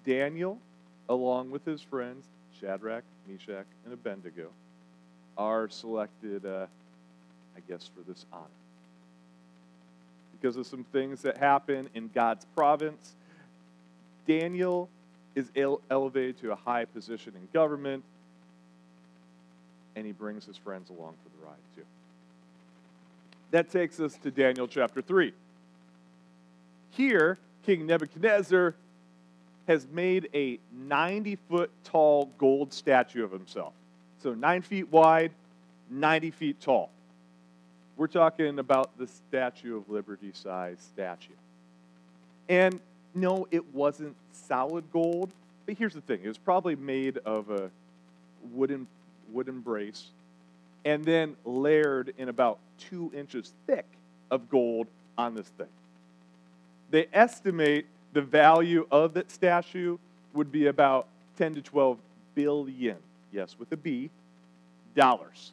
Daniel, 0.04 0.58
along 1.08 1.50
with 1.50 1.64
his 1.64 1.80
friends 1.80 2.26
Shadrach, 2.60 3.04
Meshach, 3.26 3.64
and 3.86 3.94
Abednego, 3.94 4.50
are 5.38 5.70
selected, 5.70 6.44
uh, 6.44 6.66
I 7.56 7.60
guess, 7.66 7.88
for 7.96 8.02
this 8.02 8.26
honor. 8.30 8.55
Because 10.40 10.56
of 10.56 10.66
some 10.66 10.84
things 10.84 11.22
that 11.22 11.36
happen 11.36 11.88
in 11.94 12.10
God's 12.14 12.44
province, 12.56 13.14
Daniel 14.26 14.88
is 15.34 15.50
elevated 15.90 16.38
to 16.40 16.52
a 16.52 16.56
high 16.56 16.84
position 16.84 17.34
in 17.36 17.48
government, 17.52 18.04
and 19.94 20.06
he 20.06 20.12
brings 20.12 20.44
his 20.44 20.56
friends 20.56 20.90
along 20.90 21.14
for 21.22 21.30
the 21.38 21.46
ride, 21.46 21.56
too. 21.74 21.82
That 23.50 23.70
takes 23.70 24.00
us 24.00 24.16
to 24.18 24.30
Daniel 24.30 24.66
chapter 24.66 25.00
3. 25.00 25.32
Here, 26.90 27.38
King 27.64 27.86
Nebuchadnezzar 27.86 28.74
has 29.68 29.86
made 29.88 30.28
a 30.34 30.58
90 30.72 31.36
foot 31.48 31.70
tall 31.84 32.30
gold 32.38 32.72
statue 32.72 33.24
of 33.24 33.32
himself. 33.32 33.72
So 34.22 34.34
nine 34.34 34.62
feet 34.62 34.90
wide, 34.90 35.32
90 35.90 36.30
feet 36.30 36.60
tall. 36.60 36.90
We're 37.96 38.06
talking 38.08 38.58
about 38.58 38.96
the 38.98 39.06
Statue 39.06 39.76
of 39.76 39.88
Liberty 39.88 40.30
size 40.34 40.78
statue. 40.80 41.32
And 42.48 42.80
no, 43.14 43.48
it 43.50 43.74
wasn't 43.74 44.14
solid 44.32 44.84
gold, 44.92 45.30
but 45.64 45.76
here's 45.76 45.94
the 45.94 46.00
thing 46.02 46.20
it 46.22 46.28
was 46.28 46.38
probably 46.38 46.76
made 46.76 47.18
of 47.18 47.50
a 47.50 47.70
wooden, 48.52 48.86
wooden 49.32 49.60
brace 49.60 50.10
and 50.84 51.04
then 51.04 51.36
layered 51.44 52.14
in 52.18 52.28
about 52.28 52.58
two 52.78 53.10
inches 53.14 53.52
thick 53.66 53.86
of 54.30 54.48
gold 54.48 54.86
on 55.18 55.34
this 55.34 55.48
thing. 55.48 55.66
They 56.90 57.08
estimate 57.12 57.86
the 58.12 58.22
value 58.22 58.86
of 58.90 59.14
that 59.14 59.30
statue 59.30 59.98
would 60.32 60.52
be 60.52 60.66
about 60.66 61.08
10 61.38 61.56
to 61.56 61.62
12 61.62 61.98
billion 62.34 62.96
yes, 63.32 63.56
with 63.58 63.70
a 63.72 63.76
B, 63.76 64.10
dollars. 64.94 65.52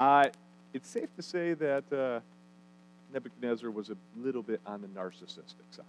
Uh, 0.00 0.28
it's 0.76 0.90
safe 0.90 1.08
to 1.16 1.22
say 1.22 1.54
that 1.54 1.84
uh, 1.90 2.20
Nebuchadnezzar 3.14 3.70
was 3.70 3.88
a 3.88 3.96
little 4.14 4.42
bit 4.42 4.60
on 4.66 4.82
the 4.82 4.88
narcissistic 4.88 5.64
side. 5.70 5.86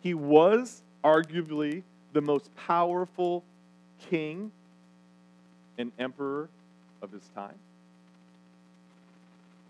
He 0.00 0.14
was 0.14 0.82
arguably 1.02 1.82
the 2.12 2.20
most 2.20 2.54
powerful 2.54 3.42
king 4.08 4.52
and 5.78 5.90
emperor 5.98 6.48
of 7.02 7.10
his 7.10 7.28
time. 7.34 7.56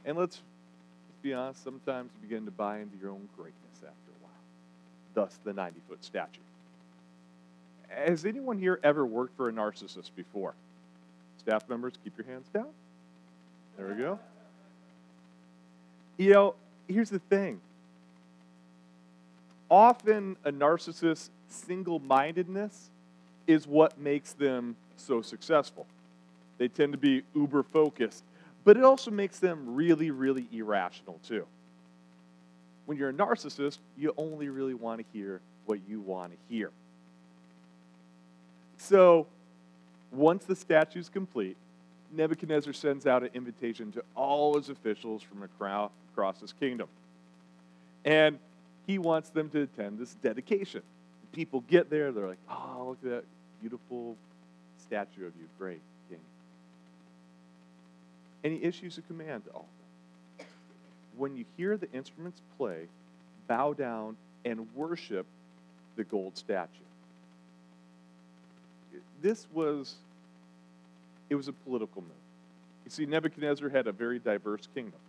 And 0.05 0.19
let's, 0.19 0.43
let's 1.09 1.23
be 1.23 1.33
honest, 1.33 1.65
sometimes 1.65 2.11
you 2.15 2.29
begin 2.29 2.45
to 2.45 2.51
buy 2.51 2.81
into 2.81 2.99
your 3.01 3.13
own 3.13 3.27
greatness 3.35 3.77
after 3.77 3.89
a 3.89 4.23
while. 4.23 5.25
Thus, 5.25 5.39
the 5.43 5.55
90 5.55 5.81
foot 5.89 6.05
statue. 6.05 6.41
Has 7.89 8.27
anyone 8.27 8.59
here 8.59 8.79
ever 8.83 9.07
worked 9.07 9.35
for 9.39 9.49
a 9.49 9.53
narcissist 9.53 10.11
before? 10.15 10.55
Staff 11.45 11.69
members, 11.69 11.93
keep 12.03 12.17
your 12.17 12.27
hands 12.27 12.49
down. 12.55 12.69
There 13.77 13.87
we 13.87 13.95
go. 13.97 14.19
You 16.17 16.33
know, 16.33 16.55
here's 16.89 17.11
the 17.11 17.19
thing. 17.19 17.61
Often 19.71 20.39
a 20.45 20.51
narcissist's 20.51 21.31
single 21.49 21.99
mindedness 21.99 22.89
is 23.47 23.67
what 23.67 23.99
makes 23.99 24.33
them 24.33 24.75
so 24.97 25.21
successful. 25.21 25.87
They 26.57 26.69
tend 26.69 26.93
to 26.93 26.99
be 26.99 27.25
uber 27.35 27.63
focused, 27.63 28.25
but 28.65 28.79
it 28.79 28.85
also 28.85 29.11
makes 29.11 29.39
them 29.39 29.75
really, 29.75 30.11
really 30.11 30.47
irrational 30.51 31.21
too. 31.29 31.47
When 32.87 32.97
you're 32.97 33.11
a 33.11 33.15
narcissist, 33.15 33.79
you 33.99 34.15
only 34.17 34.49
really 34.49 34.75
want 34.75 35.01
to 35.01 35.07
hear 35.13 35.43
what 35.67 35.81
you 35.87 36.01
want 36.01 36.33
to 36.33 36.39
hear. 36.49 36.71
So, 38.79 39.27
once 40.15 40.45
the 40.45 40.57
statue 40.57 41.01
is 41.01 41.09
complete, 41.09 41.57
Nebuchadnezzar 42.13 42.73
sends 42.73 43.07
out 43.07 43.23
an 43.23 43.31
invitation 43.35 43.91
to 43.93 44.05
all 44.15 44.57
his 44.57 44.69
officials 44.69 45.23
from 45.23 45.43
across 45.43 46.41
his 46.41 46.53
kingdom. 46.53 46.89
And 48.05 48.39
he 48.87 48.99
wants 48.99 49.31
them 49.31 49.49
to 49.51 49.63
attend 49.63 49.99
this 49.99 50.15
dedication. 50.15 50.83
People 51.33 51.63
get 51.63 51.91
there, 51.91 52.13
they're 52.13 52.29
like, 52.29 52.39
oh, 52.49 52.87
look 52.91 52.99
at 53.05 53.11
that 53.11 53.25
beautiful 53.61 54.17
statue 54.79 55.27
of 55.27 55.33
you. 55.37 55.49
Great, 55.59 55.81
king. 56.09 56.21
And 58.45 58.53
he 58.53 58.63
issues 58.63 58.99
a 58.99 59.03
command 59.03 59.45
to 59.47 59.51
all 59.51 59.67
of 60.39 60.39
them. 60.39 60.47
When 61.17 61.37
you 61.37 61.45
hear 61.57 61.77
the 61.77 61.91
instruments 61.93 62.41
play, 62.57 62.87
bow 63.49 63.73
down 63.73 64.17
and 64.45 64.69
worship 64.75 65.27
the 65.97 66.05
gold 66.05 66.37
statue 66.37 66.69
this 69.25 69.47
was 69.55 69.95
it 71.31 71.35
was 71.35 71.49
a 71.49 71.53
political 71.53 72.03
move. 72.03 72.11
You 72.85 72.91
see, 72.91 73.07
Nebuchadnezzar 73.07 73.71
had 73.71 73.87
a 73.87 73.93
very 73.93 74.19
diverse 74.19 74.69
kingdom. 74.75 75.01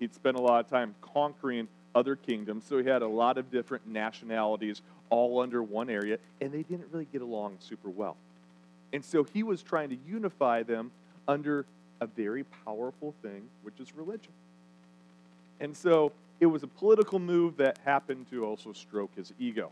He'd 0.00 0.12
spent 0.12 0.36
a 0.36 0.40
lot 0.40 0.64
of 0.64 0.68
time 0.68 0.96
conquering 1.00 1.68
other 1.94 2.16
kingdoms, 2.16 2.64
so 2.68 2.78
he 2.78 2.88
had 2.88 3.02
a 3.02 3.06
lot 3.06 3.38
of 3.38 3.50
different 3.52 3.86
nationalities 3.86 4.82
all 5.08 5.40
under 5.40 5.62
one 5.62 5.88
area, 5.88 6.18
and 6.40 6.50
they 6.50 6.64
didn't 6.64 6.88
really 6.90 7.06
get 7.12 7.22
along 7.22 7.58
super 7.60 7.88
well. 7.88 8.16
And 8.92 9.04
so 9.04 9.22
he 9.22 9.44
was 9.44 9.62
trying 9.62 9.90
to 9.90 9.98
unify 10.08 10.64
them 10.64 10.90
under 11.28 11.64
a 12.00 12.06
very 12.06 12.42
powerful 12.64 13.14
thing, 13.22 13.42
which 13.62 13.78
is 13.78 13.94
religion. 13.94 14.32
And 15.60 15.76
so 15.76 16.10
it 16.40 16.46
was 16.46 16.64
a 16.64 16.66
political 16.66 17.20
move 17.20 17.56
that 17.58 17.78
happened 17.84 18.28
to 18.30 18.44
also 18.44 18.72
stroke 18.72 19.10
his 19.14 19.32
ego. 19.38 19.70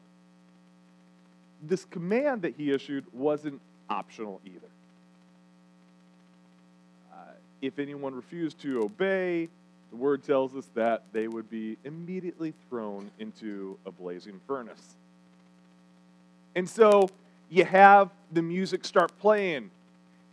This 1.60 1.84
command 1.84 2.42
that 2.42 2.54
he 2.56 2.70
issued 2.70 3.04
wasn't 3.12 3.60
optional 3.90 4.40
either. 4.44 4.68
Uh, 7.12 7.32
if 7.62 7.78
anyone 7.78 8.14
refused 8.14 8.58
to 8.60 8.82
obey, 8.82 9.48
the 9.90 9.96
word 9.96 10.22
tells 10.22 10.54
us 10.54 10.68
that 10.74 11.02
they 11.12 11.28
would 11.28 11.50
be 11.50 11.76
immediately 11.84 12.52
thrown 12.68 13.10
into 13.18 13.78
a 13.86 13.90
blazing 13.90 14.40
furnace. 14.46 14.96
And 16.54 16.68
so 16.68 17.08
you 17.48 17.64
have 17.64 18.10
the 18.32 18.42
music 18.42 18.84
start 18.84 19.16
playing, 19.18 19.70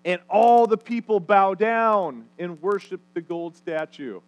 and 0.03 0.19
all 0.29 0.67
the 0.67 0.77
people 0.77 1.19
bow 1.19 1.53
down 1.53 2.25
and 2.37 2.61
worship 2.61 2.99
the 3.13 3.21
gold 3.21 3.55
statue. 3.55 4.19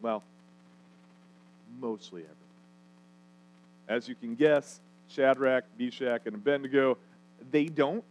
Well, 0.00 0.22
mostly 1.80 2.20
everyone. 2.22 2.36
As 3.88 4.08
you 4.08 4.14
can 4.14 4.34
guess, 4.34 4.80
Shadrach, 5.08 5.64
Meshach, 5.78 6.22
and 6.26 6.34
Abednego, 6.34 6.98
they 7.50 7.66
don't. 7.66 8.04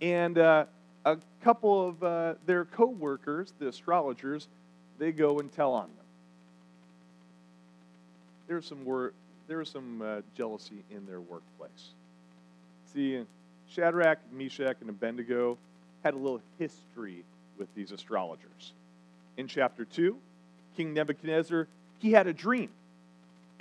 And 0.00 0.38
uh, 0.38 0.66
a 1.04 1.18
couple 1.42 1.88
of 1.88 2.02
uh, 2.02 2.34
their 2.46 2.64
co 2.64 2.86
workers, 2.86 3.52
the 3.58 3.68
astrologers, 3.68 4.48
they 4.98 5.12
go 5.12 5.38
and 5.38 5.52
tell 5.52 5.72
on 5.72 5.88
them. 5.88 6.06
There's 8.48 8.66
some, 8.66 8.84
wor- 8.84 9.12
there's 9.48 9.70
some 9.70 10.02
uh, 10.02 10.20
jealousy 10.36 10.84
in 10.90 11.06
their 11.06 11.20
workplace. 11.20 11.90
See, 12.92 13.24
Shadrach, 13.68 14.18
Meshach, 14.32 14.76
and 14.80 14.90
Abednego 14.90 15.56
had 16.04 16.14
a 16.14 16.16
little 16.16 16.42
history 16.58 17.24
with 17.58 17.72
these 17.74 17.92
astrologers. 17.92 18.72
In 19.36 19.46
chapter 19.46 19.84
2, 19.84 20.16
King 20.76 20.92
Nebuchadnezzar, 20.92 21.68
he 21.98 22.12
had 22.12 22.26
a 22.26 22.32
dream. 22.32 22.70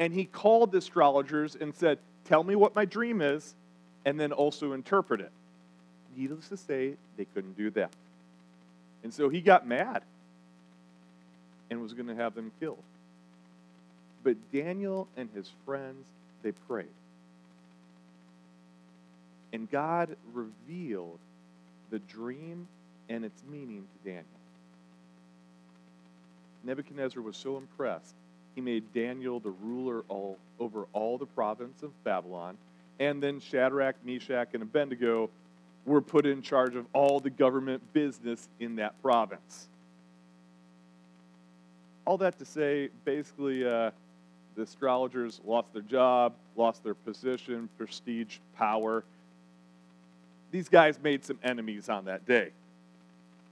And 0.02 0.12
he 0.12 0.26
called 0.26 0.72
the 0.72 0.80
astrologers 0.80 1.56
and 1.56 1.76
said, 1.76 2.00
Tell 2.26 2.44
me 2.44 2.56
what 2.56 2.74
my 2.74 2.86
dream 2.86 3.22
is, 3.22 3.54
and 4.04 4.20
then 4.20 4.32
also 4.32 4.74
interpret 4.74 5.22
it. 5.22 5.32
Needless 6.18 6.50
to 6.50 6.58
say, 6.58 6.96
they 7.18 7.26
couldn't 7.26 7.56
do 7.56 7.70
that. 7.70 7.92
And 9.04 9.14
so 9.14 9.30
he 9.30 9.42
got 9.42 9.68
mad 9.68 10.02
and 11.70 11.80
was 11.84 11.94
going 11.94 12.08
to 12.08 12.16
have 12.16 12.34
them 12.34 12.52
killed. 12.60 12.82
But 14.24 14.38
Daniel 14.52 15.08
and 15.18 15.30
his 15.36 15.52
friends, 15.68 16.04
they 16.42 16.52
prayed. 16.52 16.88
And 19.54 19.70
God 19.70 20.16
revealed 20.34 21.20
the 21.92 22.00
dream 22.00 22.68
and 23.08 23.24
its 23.24 23.44
meaning 23.48 23.84
to 23.84 24.10
Daniel. 24.10 24.26
Nebuchadnezzar 26.64 27.22
was 27.22 27.38
so 27.38 27.58
impressed, 27.58 28.16
he 28.56 28.62
made 28.62 28.94
Daniel 28.94 29.40
the 29.40 29.52
ruler 29.52 30.04
all, 30.08 30.38
over 30.60 30.88
all 30.94 31.18
the 31.18 31.26
province 31.26 31.84
of 31.84 31.92
Babylon. 32.04 32.58
And 33.00 33.22
then 33.22 33.40
Shadrach, 33.40 33.96
Meshach, 34.06 34.50
and 34.54 34.64
Abednego 34.64 35.30
were 35.86 36.02
put 36.02 36.26
in 36.26 36.42
charge 36.42 36.76
of 36.76 36.86
all 36.94 37.20
the 37.20 37.30
government 37.30 37.82
business 37.94 38.48
in 38.60 38.76
that 38.76 39.02
province. 39.02 39.68
All 42.06 42.18
that 42.18 42.38
to 42.40 42.46
say, 42.46 42.90
basically, 43.06 43.66
uh, 43.66 43.92
the 44.56 44.64
astrologers 44.64 45.40
lost 45.46 45.72
their 45.74 45.82
job, 45.82 46.34
lost 46.56 46.84
their 46.84 46.94
position, 46.94 47.70
prestige, 47.78 48.38
power. 48.58 49.04
These 50.52 50.68
guys 50.68 51.00
made 51.02 51.24
some 51.24 51.40
enemies 51.44 51.90
on 51.90 52.06
that 52.06 52.26
day. 52.26 52.50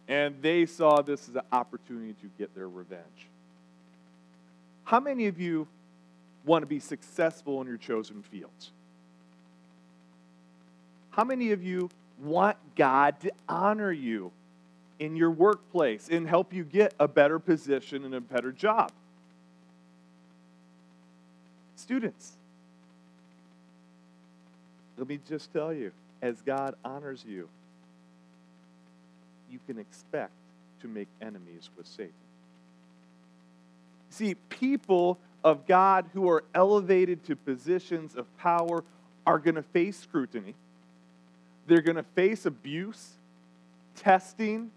And 0.07 0.41
they 0.41 0.65
saw 0.65 1.01
this 1.01 1.29
as 1.29 1.35
an 1.35 1.43
opportunity 1.51 2.13
to 2.21 2.29
get 2.37 2.53
their 2.55 2.67
revenge. 2.67 3.29
How 4.89 4.99
many 4.99 5.27
of 5.27 5.39
you 5.39 5.67
want 6.43 6.63
to 6.63 6.65
be 6.65 6.79
successful 6.79 7.61
in 7.61 7.67
your 7.67 7.77
chosen 7.77 8.23
fields? 8.23 8.71
How 11.11 11.23
many 11.23 11.51
of 11.51 11.63
you 11.63 11.91
want 12.19 12.57
God 12.75 13.19
to 13.19 13.31
honor 13.47 13.91
you 13.91 14.31
in 14.97 15.15
your 15.15 15.29
workplace 15.29 16.09
and 16.09 16.27
help 16.27 16.51
you 16.51 16.63
get 16.63 16.95
a 16.99 17.07
better 17.07 17.37
position 17.37 18.03
and 18.03 18.15
a 18.15 18.19
better 18.19 18.51
job? 18.51 18.91
Students, 21.75 22.31
let 24.97 25.07
me 25.07 25.19
just 25.29 25.53
tell 25.53 25.71
you 25.71 25.91
as 26.23 26.41
God 26.41 26.73
honors 26.83 27.23
you, 27.29 27.47
you 29.51 29.59
can 29.67 29.77
expect 29.77 30.33
to 30.81 30.87
make 30.87 31.09
enemies 31.21 31.69
with 31.77 31.85
Satan. 31.85 32.11
See, 34.09 34.35
people 34.49 35.19
of 35.43 35.65
God 35.67 36.09
who 36.13 36.29
are 36.29 36.43
elevated 36.53 37.23
to 37.25 37.35
positions 37.35 38.15
of 38.15 38.25
power 38.37 38.83
are 39.25 39.39
going 39.39 39.55
to 39.55 39.63
face 39.63 39.97
scrutiny. 39.99 40.55
They're 41.67 41.81
going 41.81 41.97
to 41.97 42.03
face 42.03 42.45
abuse, 42.45 43.11
testing, 43.95 44.71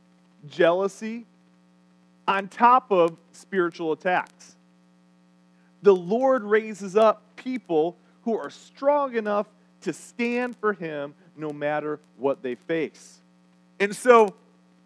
jealousy, 0.48 1.26
on 2.28 2.48
top 2.48 2.92
of 2.92 3.16
spiritual 3.32 3.92
attacks. 3.92 4.56
The 5.82 5.94
Lord 5.94 6.44
raises 6.44 6.96
up 6.96 7.22
people 7.36 7.96
who 8.22 8.36
are 8.36 8.50
strong 8.50 9.16
enough 9.16 9.46
to 9.80 9.92
stand 9.92 10.56
for 10.56 10.74
Him 10.74 11.14
no 11.36 11.50
matter 11.50 11.98
what 12.18 12.42
they 12.42 12.54
face. 12.54 13.20
And 13.80 13.96
so, 13.96 14.34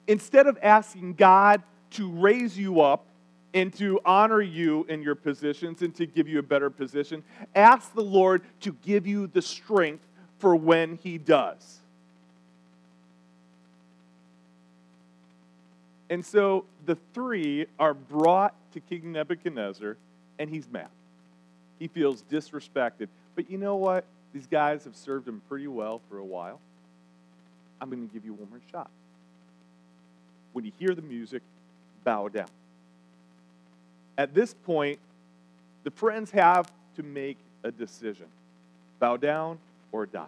instead 0.07 0.47
of 0.47 0.59
asking 0.63 1.15
God 1.15 1.63
to 1.91 2.11
raise 2.11 2.57
you 2.57 2.81
up 2.81 3.06
and 3.57 3.73
to 3.73 3.99
honor 4.05 4.43
you 4.43 4.85
in 4.87 5.01
your 5.01 5.15
positions 5.15 5.81
and 5.81 5.95
to 5.95 6.05
give 6.05 6.29
you 6.29 6.39
a 6.39 6.43
better 6.43 6.69
position, 6.69 7.25
ask 7.55 7.95
the 7.95 8.03
Lord 8.03 8.43
to 8.61 8.77
give 8.85 9.07
you 9.07 9.29
the 9.29 9.41
strength 9.41 10.05
for 10.39 10.55
when 10.55 10.99
He 11.03 11.17
does. 11.17 11.81
And 16.11 16.25
so 16.25 16.67
the 16.85 16.99
three 17.15 17.65
are 17.79 17.95
brought 17.95 18.55
to 18.75 18.81
King 18.81 19.13
Nebuchadnezzar, 19.13 19.97
and 20.39 20.51
he's 20.51 20.69
mad. 20.69 20.91
He 21.79 21.89
feels 21.89 22.23
disrespected. 22.31 23.09
But 23.35 23.51
you 23.51 23.57
know 23.57 23.77
what? 23.77 24.05
These 24.35 24.47
guys 24.47 24.85
have 24.85 24.95
served 24.95 25.27
him 25.27 25.41
pretty 25.49 25.67
well 25.67 26.03
for 26.11 26.19
a 26.19 26.25
while. 26.25 26.61
I'm 27.81 27.89
going 27.89 28.07
to 28.07 28.15
give 28.15 28.25
you 28.25 28.35
one 28.35 28.51
more 28.51 28.61
shot. 28.71 28.91
When 30.53 30.65
you 30.65 30.73
hear 30.79 30.95
the 30.95 31.03
music, 31.03 31.43
bow 32.05 32.29
down. 32.29 32.49
At 34.19 34.35
this 34.35 34.55
point, 34.55 34.99
the 35.85 35.91
friends 35.91 36.31
have 36.31 36.71
to 36.97 37.03
make 37.03 37.39
a 37.63 37.71
decision 37.71 38.27
bow 38.99 39.17
down 39.17 39.59
or 39.93 40.07
die. 40.07 40.27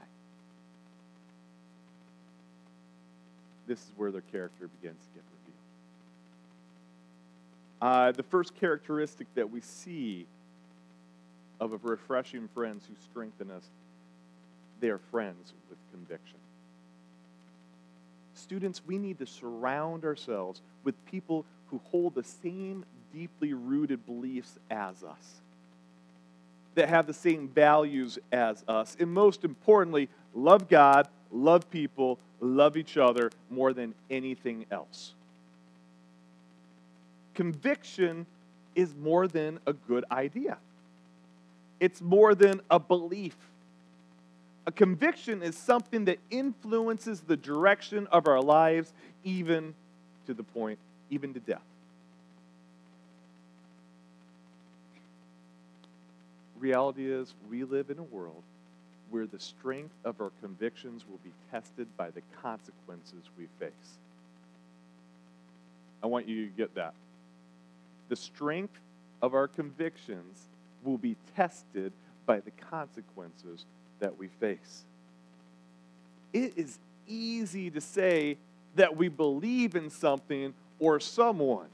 This 3.66 3.78
is 3.78 3.92
where 3.96 4.10
their 4.10 4.22
character 4.32 4.68
begins 4.80 5.00
to 5.00 5.14
get 5.14 5.22
uh, 7.80 8.12
the 8.12 8.22
first 8.22 8.54
characteristic 8.56 9.26
that 9.34 9.50
we 9.50 9.60
see 9.60 10.26
of 11.60 11.72
a 11.72 11.76
refreshing 11.82 12.48
friends 12.54 12.84
who 12.88 12.94
strengthen 13.10 13.50
us, 13.50 13.64
they 14.80 14.88
are 14.88 14.98
friends 15.10 15.52
with 15.68 15.78
conviction. 15.92 16.38
Students, 18.34 18.80
we 18.86 18.98
need 18.98 19.18
to 19.18 19.26
surround 19.26 20.04
ourselves 20.04 20.60
with 20.84 20.94
people 21.06 21.44
who 21.68 21.80
hold 21.90 22.14
the 22.14 22.24
same 22.24 22.84
deeply 23.12 23.52
rooted 23.52 24.04
beliefs 24.06 24.58
as 24.70 25.02
us, 25.02 25.40
that 26.74 26.88
have 26.88 27.06
the 27.06 27.14
same 27.14 27.48
values 27.48 28.18
as 28.32 28.64
us, 28.68 28.96
and 29.00 29.12
most 29.12 29.44
importantly, 29.44 30.08
love 30.34 30.68
God, 30.68 31.08
love 31.30 31.70
people, 31.70 32.18
love 32.40 32.76
each 32.76 32.96
other 32.96 33.30
more 33.50 33.72
than 33.72 33.94
anything 34.10 34.66
else 34.70 35.14
conviction 37.38 38.26
is 38.74 38.92
more 38.96 39.28
than 39.28 39.60
a 39.64 39.72
good 39.72 40.04
idea, 40.10 40.58
it's 41.78 42.02
more 42.02 42.34
than 42.34 42.60
a 42.68 42.80
belief. 42.80 43.36
A 44.66 44.72
conviction 44.72 45.40
is 45.44 45.56
something 45.56 46.06
that 46.06 46.18
influences 46.30 47.20
the 47.20 47.36
direction 47.36 48.08
of 48.08 48.26
our 48.26 48.42
lives, 48.42 48.92
even 49.22 49.72
to 50.26 50.34
the 50.34 50.42
point, 50.42 50.80
even 51.10 51.32
to 51.32 51.38
death. 51.38 51.62
Reality 56.58 57.10
is, 57.10 57.34
we 57.50 57.64
live 57.64 57.90
in 57.90 57.98
a 57.98 58.02
world 58.02 58.42
where 59.10 59.26
the 59.26 59.38
strength 59.38 59.94
of 60.04 60.20
our 60.20 60.32
convictions 60.42 61.04
will 61.08 61.20
be 61.24 61.32
tested 61.50 61.86
by 61.96 62.10
the 62.10 62.22
consequences 62.42 63.22
we 63.38 63.46
face. 63.58 63.98
I 66.02 66.06
want 66.06 66.28
you 66.28 66.46
to 66.46 66.52
get 66.52 66.74
that 66.74 66.94
the 68.08 68.16
strength 68.16 68.80
of 69.20 69.34
our 69.34 69.48
convictions 69.48 70.46
will 70.82 70.98
be 70.98 71.16
tested 71.36 71.92
by 72.26 72.40
the 72.40 72.50
consequences 72.50 73.64
that 74.00 74.18
we 74.18 74.28
face. 74.40 74.84
It 76.32 76.54
is 76.56 76.78
easy 77.06 77.70
to 77.70 77.80
say 77.80 78.36
that 78.76 78.96
we 78.96 79.08
believe 79.08 79.74
in 79.74 79.90
something 79.90 80.54
or 80.78 81.00
someone, 81.00 81.68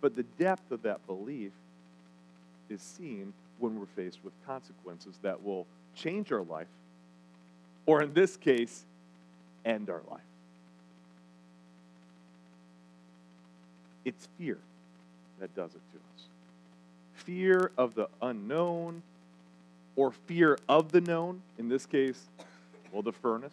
but 0.00 0.16
the 0.16 0.24
depth 0.38 0.70
of 0.70 0.82
that 0.82 1.06
belief 1.06 1.52
is 2.74 2.82
seen 2.82 3.32
when 3.58 3.78
we're 3.78 3.86
faced 3.86 4.18
with 4.24 4.32
consequences 4.46 5.14
that 5.22 5.42
will 5.42 5.66
change 5.94 6.32
our 6.32 6.42
life, 6.42 6.66
or 7.86 8.02
in 8.02 8.12
this 8.12 8.36
case, 8.36 8.84
end 9.64 9.88
our 9.88 10.02
life. 10.10 10.20
It's 14.04 14.28
fear 14.36 14.58
that 15.40 15.54
does 15.54 15.70
it 15.70 15.80
to 15.92 15.98
us. 15.98 16.24
Fear 17.14 17.70
of 17.78 17.94
the 17.94 18.08
unknown 18.20 19.02
or 19.96 20.10
fear 20.26 20.58
of 20.68 20.92
the 20.92 21.00
known. 21.00 21.40
In 21.58 21.68
this 21.68 21.86
case, 21.86 22.26
Well, 22.92 23.02
the 23.02 23.12
furnace. 23.12 23.52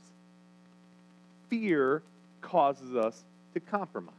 Fear 1.50 2.04
causes 2.42 2.96
us 2.96 3.24
to 3.56 3.60
compromise. 3.60 4.14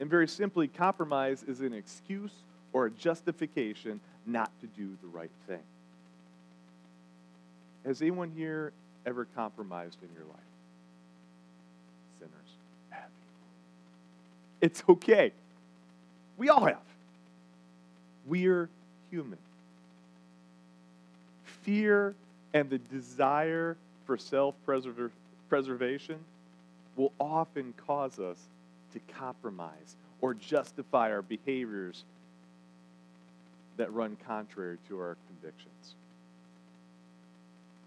And 0.00 0.10
very 0.10 0.26
simply, 0.26 0.66
compromise 0.66 1.44
is 1.44 1.60
an 1.60 1.72
excuse 1.72 2.32
or 2.72 2.86
a 2.86 2.90
justification 2.90 4.00
not 4.26 4.50
to 4.60 4.66
do 4.66 4.96
the 5.02 5.08
right 5.08 5.30
thing. 5.46 5.62
Has 7.84 8.00
anyone 8.02 8.30
here 8.30 8.72
ever 9.06 9.26
compromised 9.34 9.98
in 10.02 10.08
your 10.14 10.24
life? 10.24 10.36
Sinners. 12.18 13.02
It's 14.60 14.82
okay. 14.88 15.32
We 16.36 16.48
all 16.48 16.64
have. 16.64 16.76
We're 18.26 18.68
human. 19.10 19.38
Fear 21.62 22.14
and 22.52 22.68
the 22.68 22.78
desire 22.78 23.76
for 24.06 24.18
self 24.18 24.54
preservation 25.48 26.18
will 26.96 27.12
often 27.18 27.72
cause 27.86 28.18
us 28.18 28.38
to 28.92 29.00
compromise 29.14 29.96
or 30.20 30.34
justify 30.34 31.10
our 31.12 31.22
behaviors 31.22 32.04
that 33.80 33.90
run 33.94 34.14
contrary 34.26 34.76
to 34.88 34.98
our 34.98 35.16
convictions. 35.26 35.94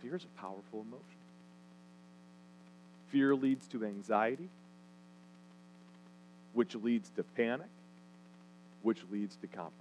Fear 0.02 0.16
is 0.16 0.24
a 0.24 0.42
powerful 0.42 0.82
emotion. 0.82 1.20
Fear 3.12 3.36
leads 3.36 3.68
to 3.68 3.86
anxiety, 3.86 4.50
which 6.54 6.74
leads 6.74 7.12
to 7.16 7.22
panic, 7.22 7.68
which 8.82 9.02
leads 9.12 9.36
to 9.36 9.48
compromise. 9.48 9.78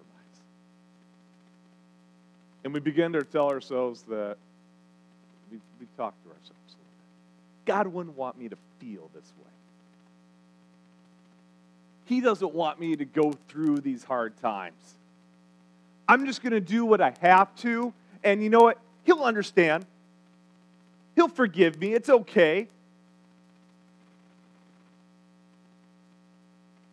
And 2.63 2.75
we 2.75 2.81
begin 2.81 3.15
to 3.15 3.25
tell 3.25 3.49
ourselves 3.49 4.03
that 4.03 4.37
we, 5.51 5.57
we 5.81 5.87
talk 5.97 6.13
to 6.25 6.29
ourselves 6.29 6.51
a 6.51 6.73
little 6.73 6.85
bit. 7.65 7.65
God 7.65 7.87
wouldn't 7.87 8.19
want 8.19 8.39
me 8.39 8.51
to 8.51 8.57
feel 8.79 9.09
this 9.15 9.33
way. 9.39 9.51
He 12.05 12.21
doesn't 12.21 12.53
want 12.53 12.79
me 12.79 12.97
to 12.97 13.07
go 13.07 13.33
through 13.49 13.81
these 13.81 14.05
hard 14.05 14.39
times. 14.43 14.99
I'm 16.13 16.27
just 16.27 16.43
going 16.43 16.53
to 16.53 16.61
do 16.61 16.85
what 16.85 17.01
I 17.01 17.15
have 17.23 17.57
to, 17.61 17.91
and 18.23 18.43
you 18.43 18.51
know 18.51 18.61
what? 18.61 18.77
He'll 19.05 19.23
understand. 19.23 19.87
He'll 21.17 21.31
forgive 21.31 21.81
me. 21.81 21.95
It's 21.95 22.11
okay. 22.11 22.69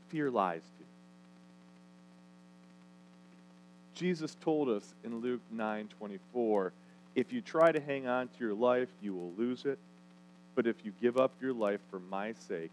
Fear 0.07 0.31
lies 0.31 0.61
to 0.61 0.67
you. 0.79 0.85
Jesus 3.93 4.37
told 4.39 4.69
us 4.69 4.93
in 5.03 5.19
Luke 5.19 5.41
9 5.51 5.89
24, 5.97 6.71
if 7.15 7.33
you 7.33 7.41
try 7.41 7.73
to 7.73 7.79
hang 7.81 8.07
on 8.07 8.29
to 8.29 8.33
your 8.39 8.53
life, 8.53 8.87
you 9.01 9.13
will 9.13 9.33
lose 9.37 9.65
it. 9.65 9.79
But 10.55 10.65
if 10.65 10.77
you 10.85 10.93
give 11.01 11.17
up 11.17 11.33
your 11.41 11.51
life 11.51 11.81
for 11.91 11.99
my 12.09 12.31
sake, 12.47 12.71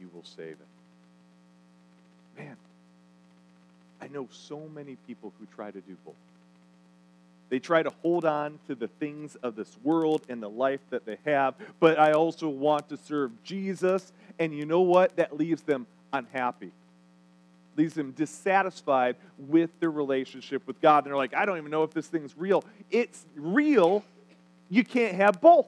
you 0.00 0.08
will 0.14 0.22
save 0.22 0.52
it. 0.52 0.58
Man, 2.38 2.56
I 4.00 4.01
know 4.12 4.28
so 4.30 4.68
many 4.74 4.96
people 5.06 5.32
who 5.38 5.46
try 5.54 5.70
to 5.70 5.80
do 5.80 5.96
both. 6.04 6.14
They 7.48 7.58
try 7.58 7.82
to 7.82 7.92
hold 8.02 8.24
on 8.24 8.58
to 8.66 8.74
the 8.74 8.88
things 8.88 9.36
of 9.42 9.56
this 9.56 9.76
world 9.82 10.22
and 10.28 10.42
the 10.42 10.48
life 10.48 10.80
that 10.90 11.04
they 11.04 11.18
have, 11.26 11.54
but 11.80 11.98
I 11.98 12.12
also 12.12 12.48
want 12.48 12.88
to 12.88 12.96
serve 12.96 13.30
Jesus. 13.44 14.12
And 14.38 14.54
you 14.54 14.64
know 14.64 14.80
what? 14.80 15.16
That 15.16 15.36
leaves 15.36 15.62
them 15.62 15.86
unhappy, 16.14 16.70
leaves 17.76 17.92
them 17.92 18.12
dissatisfied 18.12 19.16
with 19.38 19.68
their 19.80 19.90
relationship 19.90 20.66
with 20.66 20.80
God. 20.80 21.04
And 21.04 21.10
they're 21.10 21.16
like, 21.18 21.34
I 21.34 21.44
don't 21.44 21.58
even 21.58 21.70
know 21.70 21.82
if 21.82 21.92
this 21.92 22.06
thing's 22.06 22.36
real. 22.38 22.64
It's 22.90 23.26
real. 23.36 24.02
You 24.70 24.84
can't 24.84 25.14
have 25.16 25.40
both. 25.40 25.66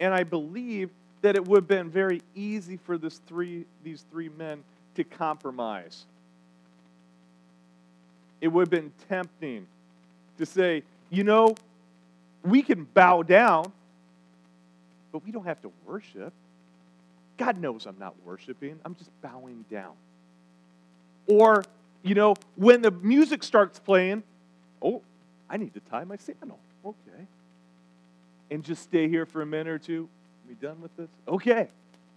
And 0.00 0.12
I 0.12 0.24
believe 0.24 0.90
that 1.22 1.36
it 1.36 1.44
would 1.46 1.62
have 1.62 1.68
been 1.68 1.90
very 1.90 2.22
easy 2.34 2.76
for 2.76 2.98
this 2.98 3.20
three, 3.26 3.64
these 3.82 4.04
three 4.10 4.28
men 4.28 4.62
to 4.94 5.04
compromise. 5.04 6.06
It 8.40 8.48
would 8.48 8.62
have 8.62 8.70
been 8.70 8.92
tempting 9.08 9.66
to 10.38 10.46
say, 10.46 10.82
you 11.10 11.24
know, 11.24 11.54
we 12.44 12.62
can 12.62 12.84
bow 12.84 13.22
down, 13.22 13.72
but 15.10 15.24
we 15.24 15.32
don't 15.32 15.46
have 15.46 15.60
to 15.62 15.72
worship. 15.86 16.32
God 17.38 17.60
knows 17.60 17.86
I'm 17.86 17.98
not 17.98 18.14
worshiping, 18.24 18.78
I'm 18.84 18.94
just 18.94 19.10
bowing 19.22 19.64
down. 19.70 19.94
Or, 21.26 21.64
you 22.02 22.14
know, 22.14 22.36
when 22.56 22.82
the 22.82 22.90
music 22.90 23.42
starts 23.42 23.78
playing, 23.78 24.22
oh, 24.80 25.02
I 25.48 25.56
need 25.56 25.74
to 25.74 25.80
tie 25.80 26.04
my 26.04 26.16
sandal. 26.16 26.58
Okay 26.84 27.26
and 28.50 28.62
just 28.62 28.82
stay 28.82 29.08
here 29.08 29.26
for 29.26 29.42
a 29.42 29.46
minute 29.46 29.68
or 29.68 29.78
two? 29.78 30.08
Are 30.44 30.48
we 30.48 30.54
done 30.54 30.80
with 30.80 30.96
this? 30.96 31.08
Okay, 31.28 31.68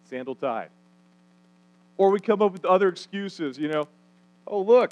sandal 0.10 0.36
tied. 0.36 0.70
Or 1.98 2.10
we 2.12 2.20
come 2.20 2.42
up 2.42 2.54
with 2.54 2.66
other 2.66 2.88
excuses, 2.88 3.58
you 3.58 3.68
know. 3.68 3.88
Oh, 4.48 4.62
look, 4.62 4.92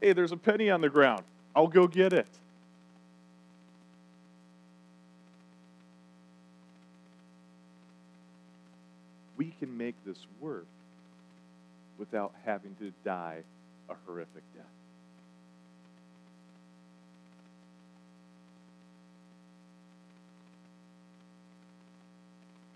hey, 0.00 0.12
there's 0.12 0.32
a 0.32 0.36
penny 0.36 0.70
on 0.70 0.80
the 0.80 0.88
ground. 0.88 1.22
I'll 1.54 1.68
go 1.68 1.86
get 1.86 2.12
it. 2.12 2.26
We 9.36 9.54
can 9.58 9.76
make 9.76 9.94
this 10.04 10.26
work 10.40 10.66
without 11.98 12.32
having 12.44 12.74
to 12.76 12.92
die 13.04 13.42
a 13.88 13.94
horrific 14.06 14.42
death. 14.54 14.64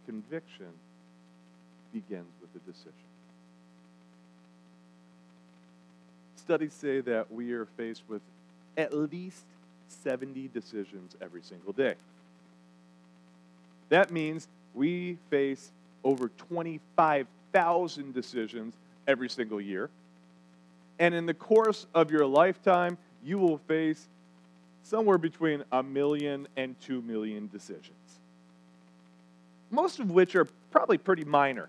Conviction 0.06 0.68
begins 1.92 2.32
with 2.40 2.50
a 2.62 2.70
decision. 2.70 2.92
Studies 6.36 6.72
say 6.72 7.00
that 7.00 7.32
we 7.32 7.52
are 7.52 7.66
faced 7.76 8.02
with 8.08 8.22
at 8.76 8.94
least 8.94 9.44
70 9.88 10.48
decisions 10.48 11.16
every 11.20 11.42
single 11.42 11.72
day. 11.72 11.94
That 13.88 14.10
means 14.10 14.46
we 14.74 15.18
face 15.30 15.70
over 16.04 16.28
25,000 16.28 18.14
decisions 18.14 18.74
every 19.08 19.28
single 19.28 19.60
year. 19.60 19.90
And 20.98 21.14
in 21.14 21.26
the 21.26 21.34
course 21.34 21.86
of 21.94 22.10
your 22.10 22.26
lifetime, 22.26 22.98
you 23.24 23.38
will 23.38 23.58
face 23.58 24.06
somewhere 24.82 25.18
between 25.18 25.64
a 25.72 25.82
million 25.82 26.46
and 26.56 26.78
two 26.80 27.02
million 27.02 27.48
decisions 27.52 28.05
most 29.70 29.98
of 30.00 30.10
which 30.10 30.34
are 30.36 30.46
probably 30.70 30.98
pretty 30.98 31.24
minor 31.24 31.68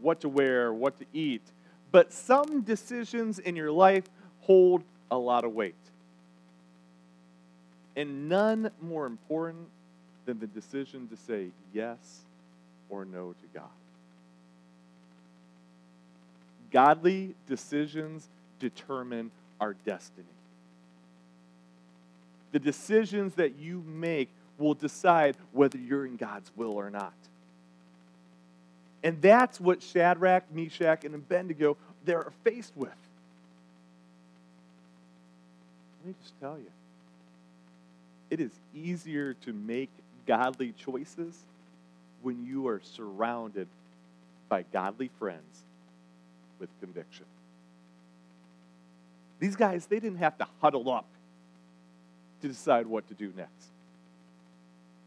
what 0.00 0.20
to 0.20 0.28
wear, 0.28 0.72
what 0.72 0.98
to 0.98 1.06
eat. 1.12 1.42
But 1.90 2.12
some 2.12 2.62
decisions 2.62 3.38
in 3.38 3.56
your 3.56 3.70
life 3.70 4.04
hold 4.40 4.82
a 5.10 5.16
lot 5.16 5.44
of 5.44 5.52
weight. 5.52 5.74
And 7.96 8.28
none 8.28 8.70
more 8.82 9.06
important 9.06 9.68
than 10.26 10.40
the 10.40 10.46
decision 10.46 11.08
to 11.08 11.16
say 11.16 11.48
yes 11.72 12.22
or 12.88 13.04
no 13.04 13.32
to 13.32 13.46
God. 13.58 13.68
Godly 16.72 17.34
decisions 17.46 18.28
determine 18.58 19.30
our 19.60 19.74
destiny. 19.84 20.26
The 22.50 22.58
decisions 22.58 23.34
that 23.34 23.58
you 23.58 23.84
make 23.86 24.28
will 24.58 24.74
decide 24.74 25.36
whether 25.52 25.78
you're 25.78 26.06
in 26.06 26.16
God's 26.16 26.50
will 26.56 26.72
or 26.72 26.90
not. 26.90 27.14
And 29.04 29.20
that's 29.20 29.60
what 29.60 29.82
Shadrach, 29.82 30.50
Meshach, 30.50 31.04
and 31.04 31.14
Abednego 31.14 31.76
they're 32.06 32.32
faced 32.42 32.72
with. 32.74 32.88
Let 36.00 36.08
me 36.08 36.14
just 36.22 36.40
tell 36.40 36.56
you, 36.56 36.70
it 38.30 38.40
is 38.40 38.50
easier 38.74 39.34
to 39.44 39.52
make 39.52 39.90
godly 40.26 40.72
choices 40.72 41.38
when 42.22 42.46
you 42.46 42.66
are 42.66 42.80
surrounded 42.82 43.68
by 44.48 44.64
godly 44.72 45.10
friends 45.18 45.64
with 46.58 46.70
conviction. 46.80 47.26
These 49.38 49.56
guys, 49.56 49.84
they 49.84 50.00
didn't 50.00 50.18
have 50.18 50.38
to 50.38 50.46
huddle 50.62 50.90
up 50.90 51.04
to 52.40 52.48
decide 52.48 52.86
what 52.86 53.06
to 53.08 53.14
do 53.14 53.32
next. 53.36 53.68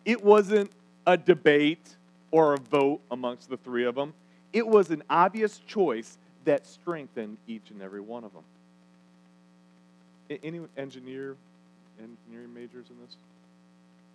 It 0.05 0.23
wasn't 0.23 0.69
a 1.07 1.17
debate 1.17 1.96
or 2.32 2.54
a 2.54 2.58
vote 2.58 3.02
amongst 3.12 3.50
the 3.50 3.58
three 3.58 3.86
of 3.86 3.96
them. 3.96 4.13
It 4.54 4.68
was 4.68 4.90
an 4.92 5.04
obvious 5.10 5.60
choice 5.60 6.18
that 6.46 6.66
strengthened 6.66 7.38
each 7.48 7.70
and 7.72 7.82
every 7.82 8.02
one 8.02 8.24
of 8.24 8.32
them. 8.34 8.44
Any 10.44 10.62
engineer, 10.78 11.36
engineering 12.00 12.54
majors 12.54 12.88
in 12.90 12.96
this? 13.06 13.18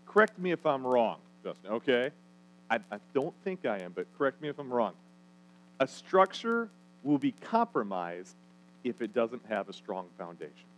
Correct 0.07 0.39
me 0.39 0.53
if 0.53 0.65
I'm 0.67 0.87
wrong, 0.87 1.19
Justin, 1.43 1.73
okay? 1.73 2.11
I, 2.71 2.77
I 2.91 2.99
don't 3.15 3.35
think 3.45 3.67
I 3.67 3.79
am, 3.79 3.93
but 3.93 4.07
correct 4.17 4.41
me 4.41 4.49
if 4.49 4.59
I'm 4.59 4.73
wrong. 4.73 4.93
A 5.81 5.87
structure 5.87 6.69
will 7.03 7.19
be 7.19 7.33
compromised 7.33 8.35
if 8.85 9.01
it 9.01 9.13
doesn't 9.13 9.43
have 9.49 9.69
a 9.69 9.73
strong 9.73 10.07
foundation. 10.19 10.72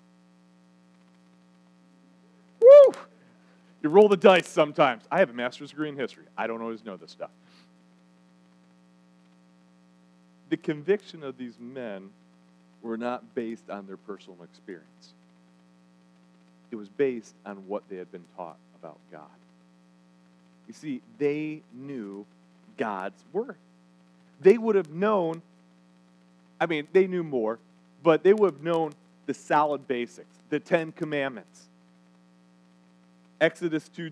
You 3.84 3.90
roll 3.90 4.08
the 4.08 4.16
dice 4.16 4.48
sometimes. 4.48 5.04
I 5.10 5.18
have 5.18 5.28
a 5.28 5.34
master's 5.34 5.68
degree 5.68 5.90
in 5.90 5.96
history. 5.96 6.24
I 6.38 6.46
don't 6.46 6.62
always 6.62 6.82
know 6.86 6.96
this 6.96 7.10
stuff. 7.10 7.28
The 10.48 10.56
conviction 10.56 11.22
of 11.22 11.36
these 11.36 11.52
men 11.60 12.08
were 12.80 12.96
not 12.96 13.34
based 13.34 13.68
on 13.68 13.86
their 13.86 13.98
personal 13.98 14.38
experience. 14.42 15.12
It 16.70 16.76
was 16.76 16.88
based 16.88 17.34
on 17.44 17.56
what 17.68 17.82
they 17.90 17.96
had 17.96 18.10
been 18.10 18.24
taught 18.38 18.56
about 18.80 18.96
God. 19.12 19.20
You 20.66 20.72
see, 20.72 21.02
they 21.18 21.60
knew 21.74 22.24
God's 22.78 23.22
word. 23.34 23.56
They 24.40 24.56
would 24.56 24.76
have 24.76 24.88
known, 24.88 25.42
I 26.58 26.64
mean, 26.64 26.88
they 26.94 27.06
knew 27.06 27.22
more, 27.22 27.58
but 28.02 28.22
they 28.22 28.32
would 28.32 28.54
have 28.54 28.62
known 28.62 28.94
the 29.26 29.34
solid 29.34 29.86
basics, 29.86 30.34
the 30.48 30.58
Ten 30.58 30.90
Commandments. 30.90 31.68
Exodus 33.44 33.90
2 33.90 34.10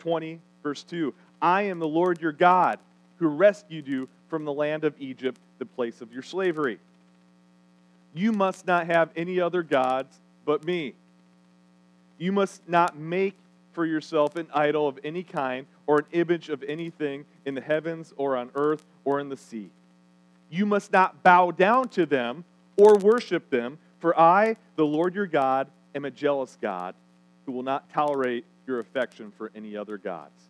20, 0.00 0.40
verse 0.64 0.82
2 0.82 1.14
I 1.40 1.62
am 1.62 1.78
the 1.78 1.86
Lord 1.86 2.20
your 2.20 2.32
God 2.32 2.80
who 3.18 3.28
rescued 3.28 3.86
you 3.86 4.08
from 4.28 4.44
the 4.44 4.52
land 4.52 4.82
of 4.82 4.94
Egypt, 4.98 5.40
the 5.60 5.64
place 5.64 6.00
of 6.00 6.12
your 6.12 6.24
slavery. 6.24 6.80
You 8.14 8.32
must 8.32 8.66
not 8.66 8.86
have 8.86 9.10
any 9.14 9.40
other 9.40 9.62
gods 9.62 10.18
but 10.44 10.64
me. 10.64 10.94
You 12.18 12.32
must 12.32 12.68
not 12.68 12.96
make 12.96 13.36
for 13.74 13.86
yourself 13.86 14.34
an 14.34 14.48
idol 14.52 14.88
of 14.88 14.98
any 15.04 15.22
kind 15.22 15.66
or 15.86 16.00
an 16.00 16.06
image 16.10 16.48
of 16.48 16.64
anything 16.64 17.26
in 17.44 17.54
the 17.54 17.60
heavens 17.60 18.12
or 18.16 18.36
on 18.36 18.50
earth 18.56 18.84
or 19.04 19.20
in 19.20 19.28
the 19.28 19.36
sea. 19.36 19.70
You 20.50 20.66
must 20.66 20.92
not 20.92 21.22
bow 21.22 21.52
down 21.52 21.90
to 21.90 22.06
them 22.06 22.44
or 22.76 22.96
worship 22.96 23.50
them, 23.50 23.78
for 24.00 24.18
I, 24.18 24.56
the 24.74 24.84
Lord 24.84 25.14
your 25.14 25.26
God, 25.26 25.68
am 25.94 26.04
a 26.04 26.10
jealous 26.10 26.58
God 26.60 26.96
who 27.46 27.52
will 27.52 27.62
not 27.62 27.88
tolerate 27.92 28.44
your 28.66 28.80
affection 28.80 29.32
for 29.36 29.50
any 29.54 29.76
other 29.76 29.98
gods. 29.98 30.40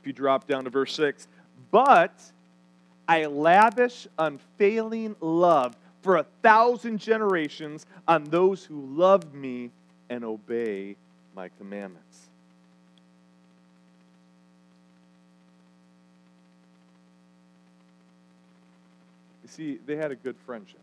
If 0.00 0.06
you 0.06 0.12
drop 0.12 0.46
down 0.46 0.64
to 0.64 0.70
verse 0.70 0.94
6, 0.94 1.28
but 1.70 2.20
I 3.08 3.26
lavish 3.26 4.06
unfailing 4.18 5.16
love 5.20 5.76
for 6.02 6.16
a 6.16 6.26
thousand 6.42 6.98
generations 6.98 7.86
on 8.06 8.24
those 8.24 8.64
who 8.64 8.80
love 8.96 9.34
me 9.34 9.70
and 10.10 10.24
obey 10.24 10.96
my 11.34 11.48
commandments. 11.58 12.28
You 19.42 19.48
see, 19.48 19.78
they 19.86 19.96
had 19.96 20.10
a 20.10 20.16
good 20.16 20.36
friendship. 20.44 20.80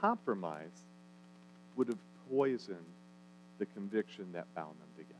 Compromise 0.00 0.84
would 1.76 1.88
have 1.88 1.98
poisoned 2.32 2.78
the 3.58 3.66
conviction 3.66 4.26
that 4.32 4.46
bound 4.54 4.70
them 4.70 4.88
together. 4.96 5.14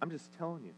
I'm 0.00 0.10
just 0.10 0.36
telling 0.38 0.64
you, 0.64 0.72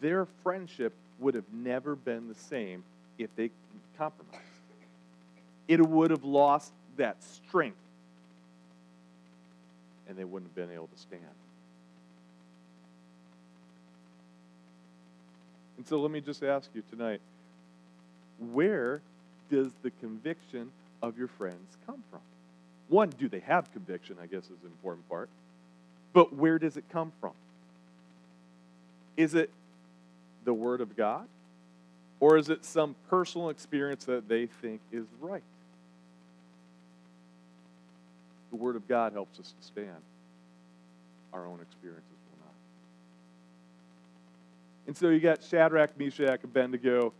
their 0.00 0.26
friendship 0.42 0.94
would 1.18 1.34
have 1.34 1.44
never 1.52 1.94
been 1.94 2.28
the 2.28 2.34
same 2.34 2.82
if 3.18 3.34
they 3.36 3.50
compromised. 3.98 4.40
It 5.68 5.80
would 5.80 6.10
have 6.10 6.24
lost 6.24 6.72
that 6.96 7.22
strength, 7.22 7.76
and 10.08 10.16
they 10.16 10.24
wouldn't 10.24 10.50
have 10.50 10.68
been 10.68 10.74
able 10.74 10.88
to 10.88 10.98
stand. 10.98 11.22
And 15.76 15.86
so 15.86 16.00
let 16.00 16.10
me 16.10 16.20
just 16.20 16.42
ask 16.42 16.70
you 16.74 16.82
tonight 16.90 17.20
where 18.52 19.00
does 19.50 19.70
the 19.82 19.90
conviction 20.00 20.70
of 21.02 21.18
your 21.18 21.28
friends 21.28 21.76
come 21.86 22.02
from? 22.10 22.20
One, 22.88 23.10
do 23.10 23.28
they 23.28 23.40
have 23.40 23.72
conviction? 23.72 24.16
I 24.22 24.26
guess 24.26 24.44
is 24.44 24.58
the 24.62 24.68
important 24.68 25.08
part. 25.08 25.28
But 26.12 26.34
where 26.34 26.58
does 26.58 26.76
it 26.76 26.84
come 26.90 27.12
from? 27.20 27.32
Is 29.16 29.34
it 29.34 29.50
the 30.44 30.54
Word 30.54 30.80
of 30.80 30.96
God? 30.96 31.26
Or 32.20 32.36
is 32.36 32.48
it 32.48 32.64
some 32.64 32.94
personal 33.10 33.50
experience 33.50 34.04
that 34.04 34.28
they 34.28 34.46
think 34.46 34.80
is 34.92 35.04
right? 35.20 35.42
The 38.50 38.56
Word 38.56 38.76
of 38.76 38.86
God 38.86 39.12
helps 39.12 39.40
us 39.40 39.52
to 39.58 39.66
stand. 39.66 39.88
Our 41.32 41.46
own 41.46 41.58
experiences 41.60 42.04
will 42.30 42.46
not. 42.46 42.54
And 44.86 44.96
so 44.96 45.08
you 45.08 45.20
got 45.20 45.42
Shadrach, 45.42 45.98
Meshach, 45.98 46.44
Abednego. 46.44 47.12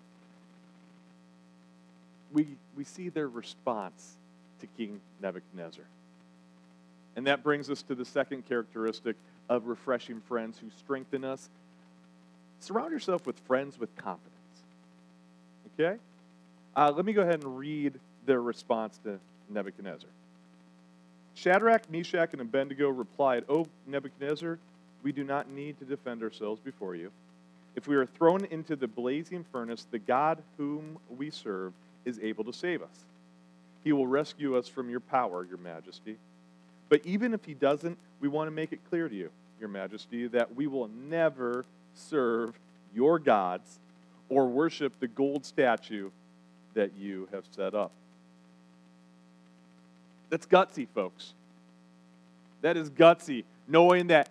We, 2.32 2.46
we 2.76 2.84
see 2.84 3.08
their 3.08 3.28
response 3.28 4.16
to 4.64 4.72
King 4.76 5.00
Nebuchadnezzar. 5.20 5.84
And 7.16 7.26
that 7.26 7.42
brings 7.42 7.70
us 7.70 7.82
to 7.82 7.94
the 7.94 8.04
second 8.04 8.46
characteristic 8.48 9.16
of 9.48 9.66
refreshing 9.66 10.20
friends 10.22 10.58
who 10.58 10.66
strengthen 10.78 11.24
us. 11.24 11.48
Surround 12.60 12.92
yourself 12.92 13.26
with 13.26 13.38
friends 13.40 13.78
with 13.78 13.94
confidence. 13.96 14.32
Okay? 15.74 15.96
Uh, 16.76 16.92
let 16.94 17.04
me 17.04 17.12
go 17.12 17.22
ahead 17.22 17.42
and 17.42 17.58
read 17.58 17.94
their 18.26 18.40
response 18.40 18.98
to 19.04 19.18
Nebuchadnezzar. 19.50 20.08
Shadrach, 21.34 21.90
Meshach, 21.90 22.32
and 22.32 22.40
Abednego 22.40 22.88
replied, 22.88 23.44
O 23.48 23.66
Nebuchadnezzar, 23.86 24.58
we 25.02 25.12
do 25.12 25.24
not 25.24 25.50
need 25.50 25.78
to 25.78 25.84
defend 25.84 26.22
ourselves 26.22 26.60
before 26.60 26.94
you. 26.94 27.10
If 27.76 27.88
we 27.88 27.96
are 27.96 28.06
thrown 28.06 28.44
into 28.46 28.76
the 28.76 28.86
blazing 28.86 29.44
furnace, 29.50 29.86
the 29.90 29.98
God 29.98 30.42
whom 30.56 30.98
we 31.18 31.30
serve 31.30 31.72
is 32.04 32.20
able 32.22 32.44
to 32.44 32.52
save 32.52 32.82
us. 32.82 33.04
He 33.84 33.92
will 33.92 34.06
rescue 34.06 34.56
us 34.56 34.66
from 34.66 34.88
your 34.88 35.00
power, 35.00 35.44
your 35.44 35.58
majesty. 35.58 36.16
But 36.88 37.02
even 37.04 37.34
if 37.34 37.44
he 37.44 37.54
doesn't, 37.54 37.98
we 38.20 38.28
want 38.28 38.48
to 38.48 38.50
make 38.50 38.72
it 38.72 38.80
clear 38.88 39.08
to 39.08 39.14
you, 39.14 39.30
your 39.60 39.68
majesty, 39.68 40.26
that 40.28 40.54
we 40.56 40.66
will 40.66 40.88
never 40.88 41.66
serve 41.94 42.58
your 42.94 43.18
gods 43.18 43.78
or 44.28 44.46
worship 44.46 44.92
the 45.00 45.08
gold 45.08 45.44
statue 45.44 46.10
that 46.72 46.96
you 46.96 47.28
have 47.30 47.44
set 47.50 47.74
up. 47.74 47.92
That's 50.30 50.46
gutsy, 50.46 50.88
folks. 50.94 51.34
That 52.62 52.76
is 52.76 52.90
gutsy, 52.90 53.44
knowing 53.68 54.08
that 54.08 54.30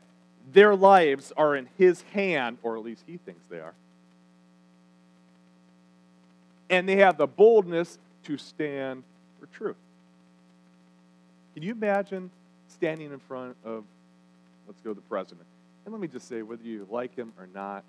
their 0.51 0.75
lives 0.75 1.31
are 1.37 1.55
in 1.55 1.69
his 1.77 2.01
hand, 2.13 2.57
or 2.63 2.75
at 2.75 2.83
least 2.83 3.03
he 3.07 3.17
thinks 3.17 3.45
they 3.47 3.59
are. 3.59 3.73
And 6.69 6.89
they 6.89 6.97
have 6.97 7.17
the 7.17 7.27
boldness 7.27 7.99
to 8.23 8.37
stand 8.37 9.03
truth. 9.53 9.77
Can 11.53 11.63
you 11.63 11.71
imagine 11.71 12.31
standing 12.67 13.11
in 13.11 13.19
front 13.19 13.55
of, 13.63 13.83
let's 14.67 14.81
go, 14.81 14.93
the 14.93 15.01
president? 15.01 15.45
And 15.85 15.93
let 15.93 16.01
me 16.01 16.07
just 16.07 16.27
say, 16.27 16.41
whether 16.41 16.63
you 16.63 16.87
like 16.89 17.15
him 17.15 17.31
or 17.37 17.47
not, 17.53 17.83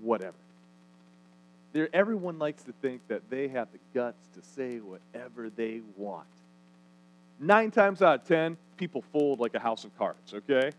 whatever. 0.00 0.34
There, 1.72 1.88
everyone 1.92 2.38
likes 2.38 2.62
to 2.64 2.72
think 2.80 3.00
that 3.08 3.28
they 3.30 3.48
have 3.48 3.68
the 3.72 3.78
guts 3.94 4.26
to 4.34 4.42
say 4.42 4.78
whatever 4.78 5.50
they 5.50 5.82
want. 5.96 6.26
Nine 7.38 7.70
times 7.70 8.02
out 8.02 8.20
of 8.20 8.26
ten, 8.26 8.56
people 8.76 9.02
fold 9.12 9.40
like 9.40 9.54
a 9.54 9.60
house 9.60 9.84
of 9.84 9.96
cards, 9.98 10.34
okay? 10.34 10.70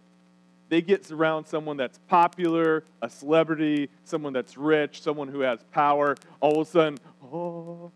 They 0.69 0.81
get 0.81 1.09
around 1.11 1.45
someone 1.45 1.77
that's 1.77 1.99
popular, 2.07 2.83
a 3.01 3.09
celebrity, 3.09 3.89
someone 4.05 4.33
that's 4.33 4.57
rich, 4.57 5.01
someone 5.01 5.27
who 5.27 5.41
has 5.41 5.59
power. 5.71 6.15
All 6.39 6.61
of 6.61 6.67
a 6.67 6.71
sudden, 6.71 6.97
oh. 7.31 7.91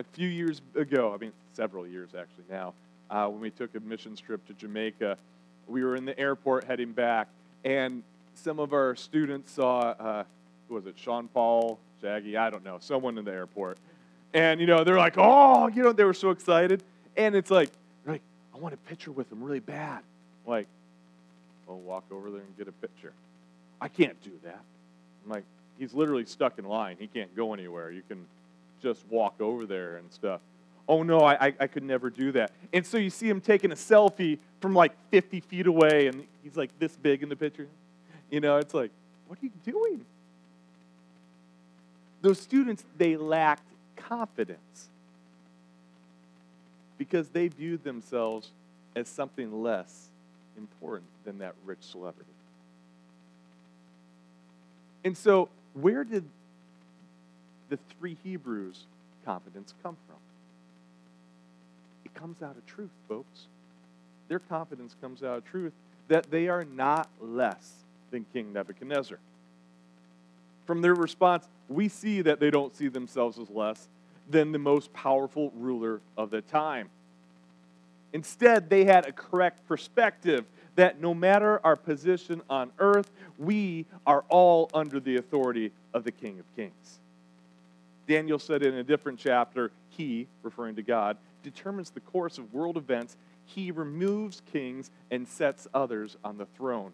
A 0.00 0.04
few 0.14 0.28
years 0.28 0.62
ago, 0.74 1.12
I 1.12 1.18
mean, 1.18 1.32
several 1.52 1.86
years 1.86 2.14
actually 2.18 2.44
now, 2.48 2.72
uh, 3.10 3.28
when 3.28 3.38
we 3.38 3.50
took 3.50 3.74
a 3.74 3.80
missions 3.80 4.18
trip 4.18 4.40
to 4.46 4.54
Jamaica, 4.54 5.18
we 5.68 5.84
were 5.84 5.94
in 5.94 6.06
the 6.06 6.18
airport 6.18 6.64
heading 6.64 6.92
back, 6.92 7.28
and 7.66 8.02
some 8.34 8.58
of 8.60 8.72
our 8.72 8.96
students 8.96 9.52
saw, 9.52 9.90
uh, 9.90 10.24
who 10.70 10.76
was 10.76 10.86
it, 10.86 10.94
Sean 10.96 11.28
Paul, 11.28 11.78
Shaggy, 12.00 12.38
I 12.38 12.48
don't 12.48 12.64
know, 12.64 12.78
someone 12.80 13.18
in 13.18 13.26
the 13.26 13.32
airport. 13.32 13.76
And, 14.32 14.58
you 14.58 14.66
know, 14.66 14.84
they're 14.84 14.96
like, 14.96 15.16
oh, 15.18 15.68
you 15.68 15.82
know, 15.82 15.92
they 15.92 16.04
were 16.04 16.14
so 16.14 16.30
excited. 16.30 16.82
And 17.14 17.34
it's 17.34 17.50
like, 17.50 17.68
like, 18.06 18.22
I 18.54 18.58
want 18.58 18.72
a 18.72 18.78
picture 18.78 19.12
with 19.12 19.28
them 19.28 19.44
really 19.44 19.60
bad. 19.60 20.00
Like, 20.46 20.66
well, 21.66 21.78
walk 21.78 22.04
over 22.10 22.30
there 22.30 22.40
and 22.40 22.56
get 22.56 22.68
a 22.68 22.72
picture. 22.72 23.12
I 23.82 23.88
can't 23.88 24.18
do 24.22 24.32
that. 24.44 24.62
I'm 25.26 25.30
like, 25.30 25.44
he's 25.78 25.92
literally 25.92 26.24
stuck 26.24 26.58
in 26.58 26.64
line. 26.64 26.96
He 26.98 27.06
can't 27.06 27.36
go 27.36 27.52
anywhere. 27.52 27.90
You 27.90 28.02
can 28.08 28.24
just 28.82 29.04
walk 29.08 29.40
over 29.40 29.66
there 29.66 29.96
and 29.96 30.12
stuff 30.12 30.40
oh 30.90 31.04
no, 31.04 31.20
I, 31.20 31.54
I 31.60 31.68
could 31.68 31.84
never 31.84 32.10
do 32.10 32.32
that. 32.32 32.50
And 32.72 32.84
so 32.84 32.98
you 32.98 33.10
see 33.10 33.28
him 33.28 33.40
taking 33.40 33.70
a 33.70 33.76
selfie 33.76 34.38
from 34.60 34.74
like 34.74 34.92
50 35.12 35.38
feet 35.38 35.68
away, 35.68 36.08
and 36.08 36.26
he's 36.42 36.56
like 36.56 36.76
this 36.80 36.96
big 36.96 37.22
in 37.22 37.28
the 37.28 37.36
picture. 37.36 37.68
You 38.28 38.40
know, 38.40 38.56
it's 38.56 38.74
like, 38.74 38.90
what 39.28 39.38
are 39.40 39.44
you 39.44 39.52
doing? 39.64 40.04
Those 42.22 42.40
students, 42.40 42.84
they 42.98 43.16
lacked 43.16 43.68
confidence 43.94 44.88
because 46.98 47.28
they 47.28 47.46
viewed 47.46 47.84
themselves 47.84 48.50
as 48.96 49.08
something 49.08 49.62
less 49.62 50.08
important 50.58 51.08
than 51.24 51.38
that 51.38 51.54
rich 51.64 51.78
celebrity. 51.82 52.32
And 55.04 55.16
so 55.16 55.48
where 55.74 56.02
did 56.02 56.24
the 57.70 57.78
three 57.98 58.16
Hebrews' 58.22 58.84
confidence 59.24 59.72
come 59.82 59.96
from? 60.06 60.16
It 62.04 62.12
comes 62.14 62.42
out 62.42 62.56
of 62.56 62.66
truth, 62.66 62.90
folks. 63.08 63.46
Their 64.28 64.40
confidence 64.40 64.94
comes 65.00 65.22
out 65.22 65.38
of 65.38 65.44
truth 65.44 65.72
that 66.08 66.30
they 66.30 66.48
are 66.48 66.64
not 66.64 67.08
less 67.20 67.72
than 68.10 68.26
King 68.32 68.52
Nebuchadnezzar. 68.52 69.18
From 70.66 70.82
their 70.82 70.94
response, 70.94 71.48
we 71.68 71.88
see 71.88 72.20
that 72.22 72.40
they 72.40 72.50
don't 72.50 72.74
see 72.74 72.88
themselves 72.88 73.38
as 73.38 73.50
less 73.50 73.88
than 74.28 74.52
the 74.52 74.58
most 74.58 74.92
powerful 74.92 75.52
ruler 75.56 76.00
of 76.16 76.30
the 76.30 76.42
time. 76.42 76.90
Instead, 78.12 78.70
they 78.70 78.84
had 78.84 79.06
a 79.06 79.12
correct 79.12 79.66
perspective 79.66 80.44
that 80.76 81.00
no 81.00 81.12
matter 81.12 81.60
our 81.64 81.76
position 81.76 82.40
on 82.48 82.70
earth, 82.78 83.10
we 83.38 83.86
are 84.06 84.24
all 84.28 84.70
under 84.72 85.00
the 85.00 85.16
authority 85.16 85.72
of 85.92 86.04
the 86.04 86.12
King 86.12 86.38
of 86.38 86.44
Kings. 86.56 86.99
Daniel 88.10 88.40
said 88.40 88.64
in 88.64 88.74
a 88.74 88.82
different 88.82 89.20
chapter, 89.20 89.70
He, 89.90 90.26
referring 90.42 90.74
to 90.74 90.82
God, 90.82 91.16
determines 91.44 91.90
the 91.90 92.00
course 92.00 92.38
of 92.38 92.52
world 92.52 92.76
events. 92.76 93.16
He 93.44 93.70
removes 93.70 94.42
kings 94.52 94.90
and 95.12 95.28
sets 95.28 95.68
others 95.72 96.16
on 96.24 96.36
the 96.36 96.46
throne. 96.56 96.90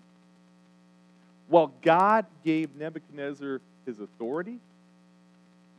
While 1.49 1.73
God 1.81 2.27
gave 2.45 2.77
Nebuchadnezzar 2.77 3.63
his 3.87 3.99
authority, 3.99 4.59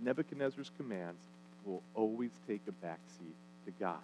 Nebuchadnezzar's 0.02 0.72
commands 0.76 1.22
will 1.66 1.84
always 1.94 2.32
take 2.48 2.62
a 2.68 2.86
backseat 2.86 3.36
to 3.66 3.72
God's. 3.80 4.02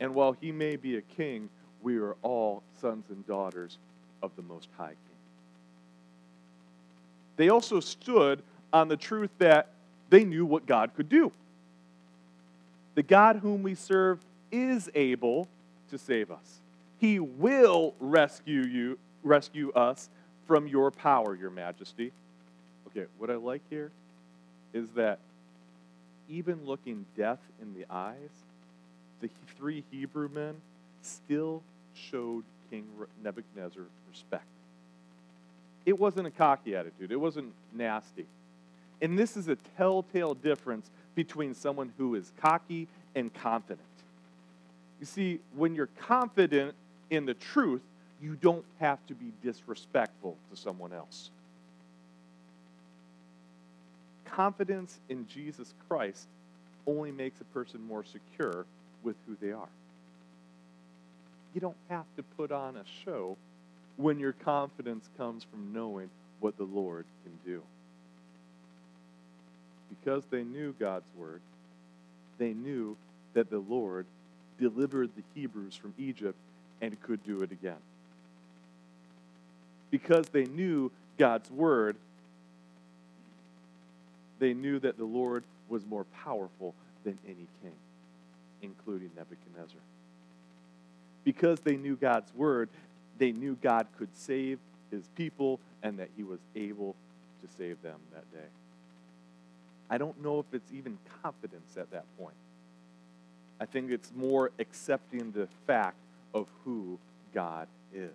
And 0.00 0.16
while 0.16 0.32
he 0.32 0.50
may 0.50 0.74
be 0.74 0.96
a 0.96 1.02
king, 1.02 1.48
we 1.80 1.96
are 1.98 2.16
all 2.22 2.64
sons 2.80 3.04
and 3.08 3.24
daughters 3.24 3.78
of 4.20 4.32
the 4.34 4.42
Most 4.42 4.68
High 4.76 4.88
King. 4.88 4.96
They 7.36 7.50
also 7.50 7.78
stood 7.78 8.42
on 8.72 8.88
the 8.88 8.96
truth 8.96 9.30
that 9.38 9.68
they 10.10 10.24
knew 10.24 10.44
what 10.44 10.66
God 10.66 10.94
could 10.94 11.08
do. 11.08 11.32
The 12.94 13.02
God 13.02 13.36
whom 13.36 13.62
we 13.62 13.74
serve 13.74 14.18
is 14.50 14.90
able 14.94 15.48
to 15.90 15.98
save 15.98 16.30
us. 16.30 16.60
He 16.98 17.18
will 17.18 17.94
rescue 18.00 18.62
you, 18.62 18.98
rescue 19.22 19.72
us 19.72 20.08
from 20.46 20.66
your 20.66 20.90
power, 20.90 21.34
your 21.34 21.50
majesty. 21.50 22.12
Okay, 22.88 23.06
what 23.18 23.30
I 23.30 23.36
like 23.36 23.62
here 23.70 23.90
is 24.72 24.90
that 24.90 25.18
even 26.28 26.64
looking 26.64 27.06
death 27.16 27.38
in 27.60 27.74
the 27.74 27.86
eyes, 27.90 28.30
the 29.20 29.28
three 29.56 29.84
Hebrew 29.90 30.28
men 30.28 30.56
still 31.02 31.62
showed 31.94 32.44
King 32.70 32.84
Nebuchadnezzar 33.22 33.82
respect. 34.10 34.44
It 35.86 35.98
wasn't 35.98 36.26
a 36.26 36.30
cocky 36.30 36.76
attitude, 36.76 37.10
it 37.10 37.16
wasn't 37.16 37.52
nasty. 37.72 38.26
And 39.02 39.18
this 39.18 39.36
is 39.36 39.48
a 39.48 39.56
telltale 39.76 40.34
difference 40.34 40.90
between 41.14 41.54
someone 41.54 41.92
who 41.96 42.14
is 42.14 42.32
cocky 42.40 42.86
and 43.14 43.32
confident. 43.32 43.80
You 45.00 45.06
see, 45.06 45.40
when 45.56 45.74
you're 45.74 45.88
confident 45.98 46.74
in 47.08 47.24
the 47.24 47.34
truth, 47.34 47.80
you 48.22 48.36
don't 48.36 48.64
have 48.78 48.98
to 49.06 49.14
be 49.14 49.32
disrespectful 49.42 50.36
to 50.50 50.56
someone 50.56 50.92
else. 50.92 51.30
Confidence 54.26 54.98
in 55.08 55.26
Jesus 55.26 55.74
Christ 55.88 56.28
only 56.86 57.10
makes 57.10 57.40
a 57.40 57.44
person 57.44 57.82
more 57.86 58.04
secure 58.04 58.66
with 59.02 59.16
who 59.26 59.36
they 59.40 59.52
are. 59.52 59.68
You 61.54 61.60
don't 61.60 61.76
have 61.88 62.04
to 62.16 62.22
put 62.22 62.52
on 62.52 62.76
a 62.76 62.84
show 63.04 63.36
when 63.96 64.18
your 64.18 64.32
confidence 64.32 65.08
comes 65.16 65.44
from 65.44 65.72
knowing 65.72 66.10
what 66.40 66.56
the 66.56 66.64
Lord 66.64 67.06
can 67.24 67.32
do. 67.44 67.62
Because 69.90 70.24
they 70.30 70.44
knew 70.44 70.74
God's 70.78 71.06
word, 71.16 71.40
they 72.38 72.54
knew 72.54 72.96
that 73.34 73.50
the 73.50 73.58
Lord 73.58 74.06
delivered 74.58 75.10
the 75.16 75.22
Hebrews 75.34 75.74
from 75.74 75.94
Egypt 75.98 76.36
and 76.80 77.00
could 77.02 77.24
do 77.24 77.42
it 77.42 77.52
again. 77.52 77.76
Because 79.90 80.28
they 80.28 80.44
knew 80.44 80.90
God's 81.18 81.50
word, 81.50 81.96
they 84.38 84.54
knew 84.54 84.78
that 84.78 84.96
the 84.96 85.04
Lord 85.04 85.44
was 85.68 85.84
more 85.86 86.04
powerful 86.24 86.74
than 87.04 87.18
any 87.26 87.46
king, 87.62 87.74
including 88.62 89.10
Nebuchadnezzar. 89.16 89.80
Because 91.24 91.60
they 91.60 91.76
knew 91.76 91.96
God's 91.96 92.32
word, 92.34 92.68
they 93.18 93.32
knew 93.32 93.56
God 93.60 93.86
could 93.98 94.08
save 94.14 94.58
his 94.90 95.04
people 95.16 95.60
and 95.82 95.98
that 95.98 96.08
he 96.16 96.22
was 96.22 96.40
able 96.56 96.94
to 97.42 97.48
save 97.56 97.80
them 97.82 97.98
that 98.12 98.30
day. 98.32 98.48
I 99.90 99.98
don't 99.98 100.22
know 100.22 100.38
if 100.38 100.46
it's 100.52 100.72
even 100.72 100.96
confidence 101.22 101.76
at 101.76 101.90
that 101.90 102.04
point. 102.16 102.36
I 103.60 103.66
think 103.66 103.90
it's 103.90 104.12
more 104.16 104.52
accepting 104.58 105.32
the 105.32 105.48
fact 105.66 105.96
of 106.32 106.46
who 106.64 106.98
God 107.34 107.66
is. 107.92 108.10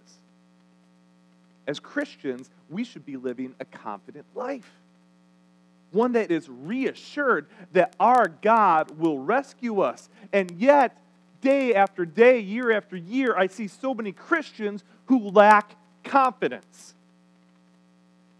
As 1.68 1.80
Christians, 1.80 2.50
we 2.70 2.84
should 2.84 3.06
be 3.06 3.18
living 3.18 3.54
a 3.60 3.66
confident 3.66 4.26
life. 4.34 4.72
One 5.92 6.14
that 6.14 6.32
is 6.32 6.50
reassured 6.50 7.48
that 7.74 7.96
our 8.00 8.28
God 8.28 8.98
will 8.98 9.20
rescue 9.20 9.82
us. 9.82 10.10
And 10.34 10.52
yet, 10.52 10.98
day 11.42 11.76
after 11.76 12.06
day, 12.06 12.40
year 12.40 12.72
after 12.72 12.96
year, 12.96 13.36
I 13.38 13.48
see 13.48 13.68
so 13.68 13.94
many 13.94 14.12
Christians 14.12 14.84
who 15.06 15.30
lack 15.30 15.76
confidence. 16.04 16.94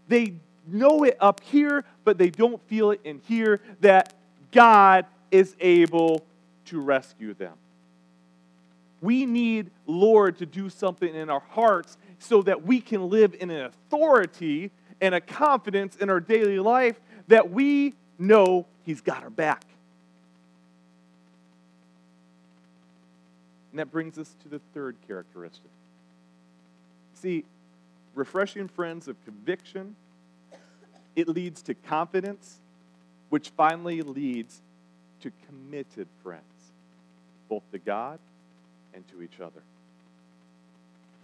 They 0.08 0.34
know 0.66 1.04
it 1.04 1.16
up 1.20 1.40
here, 1.42 1.84
but 2.06 2.18
they 2.18 2.30
don't 2.30 2.62
feel 2.68 2.92
it 2.92 3.00
in 3.02 3.20
here 3.26 3.60
that 3.80 4.14
God 4.52 5.06
is 5.32 5.56
able 5.58 6.24
to 6.66 6.80
rescue 6.80 7.34
them. 7.34 7.54
We 9.02 9.26
need 9.26 9.70
Lord 9.86 10.38
to 10.38 10.46
do 10.46 10.70
something 10.70 11.12
in 11.12 11.28
our 11.28 11.42
hearts 11.50 11.98
so 12.20 12.42
that 12.42 12.64
we 12.64 12.80
can 12.80 13.10
live 13.10 13.34
in 13.38 13.50
an 13.50 13.66
authority 13.66 14.70
and 15.00 15.16
a 15.16 15.20
confidence 15.20 15.96
in 15.96 16.08
our 16.08 16.20
daily 16.20 16.60
life 16.60 16.98
that 17.26 17.50
we 17.50 17.92
know 18.20 18.66
He's 18.84 19.00
got 19.00 19.24
our 19.24 19.30
back. 19.30 19.64
And 23.72 23.80
that 23.80 23.90
brings 23.90 24.16
us 24.16 24.32
to 24.44 24.48
the 24.48 24.60
third 24.72 24.94
characteristic. 25.08 25.72
See, 27.14 27.44
refreshing 28.14 28.68
friends 28.68 29.08
of 29.08 29.22
conviction, 29.24 29.96
it 31.16 31.28
leads 31.28 31.62
to 31.62 31.74
confidence, 31.74 32.60
which 33.30 33.48
finally 33.48 34.02
leads 34.02 34.60
to 35.22 35.32
committed 35.46 36.06
friends 36.22 36.44
both 37.48 37.62
to 37.72 37.78
God 37.78 38.18
and 38.94 39.06
to 39.08 39.22
each 39.22 39.40
other. 39.40 39.62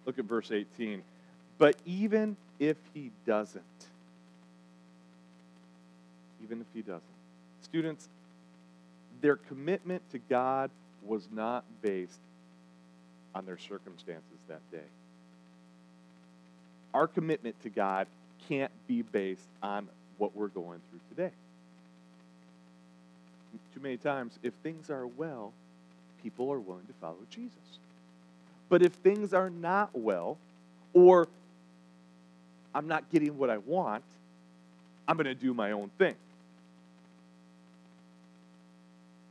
Look 0.07 0.19
at 0.19 0.25
verse 0.25 0.51
18. 0.51 1.03
But 1.59 1.77
even 1.85 2.37
if 2.59 2.77
he 2.95 3.11
doesn't, 3.27 3.63
even 6.43 6.61
if 6.61 6.67
he 6.75 6.83
doesn't, 6.83 7.03
students, 7.63 8.09
their 9.21 9.37
commitment 9.37 10.03
to 10.11 10.19
God 10.19 10.71
was 11.05 11.29
not 11.33 11.65
based 11.83 12.19
on 13.35 13.47
their 13.47 13.59
circumstances 13.59 14.39
that 14.49 14.61
day. 14.71 14.79
Our 16.93 17.07
commitment 17.07 17.61
to 17.63 17.71
God 17.71 18.07
can't 18.49 18.73
be 18.87 19.03
based 19.03 19.49
on 19.63 19.89
what 20.19 20.37
we're 20.37 20.49
going 20.49 20.81
through 20.91 21.01
today. 21.11 21.35
Too 23.75 23.81
many 23.81 23.97
times, 23.97 24.39
if 24.43 24.53
things 24.63 24.91
are 24.91 25.07
well, 25.07 25.53
people 26.23 26.53
are 26.53 26.59
willing 26.59 26.87
to 26.87 26.93
follow 27.01 27.17
Jesus. 27.31 27.53
But 28.69 28.83
if 28.83 28.93
things 28.93 29.35
are 29.35 29.51
not 29.51 29.91
well, 29.95 30.39
or 30.95 31.29
I'm 32.75 32.89
not 32.89 33.11
getting 33.11 33.37
what 33.39 33.51
I 33.51 33.59
want, 33.59 34.05
I'm 35.07 35.17
going 35.17 35.27
to 35.27 35.35
do 35.35 35.53
my 35.53 35.73
own 35.73 35.91
thing. 35.99 36.15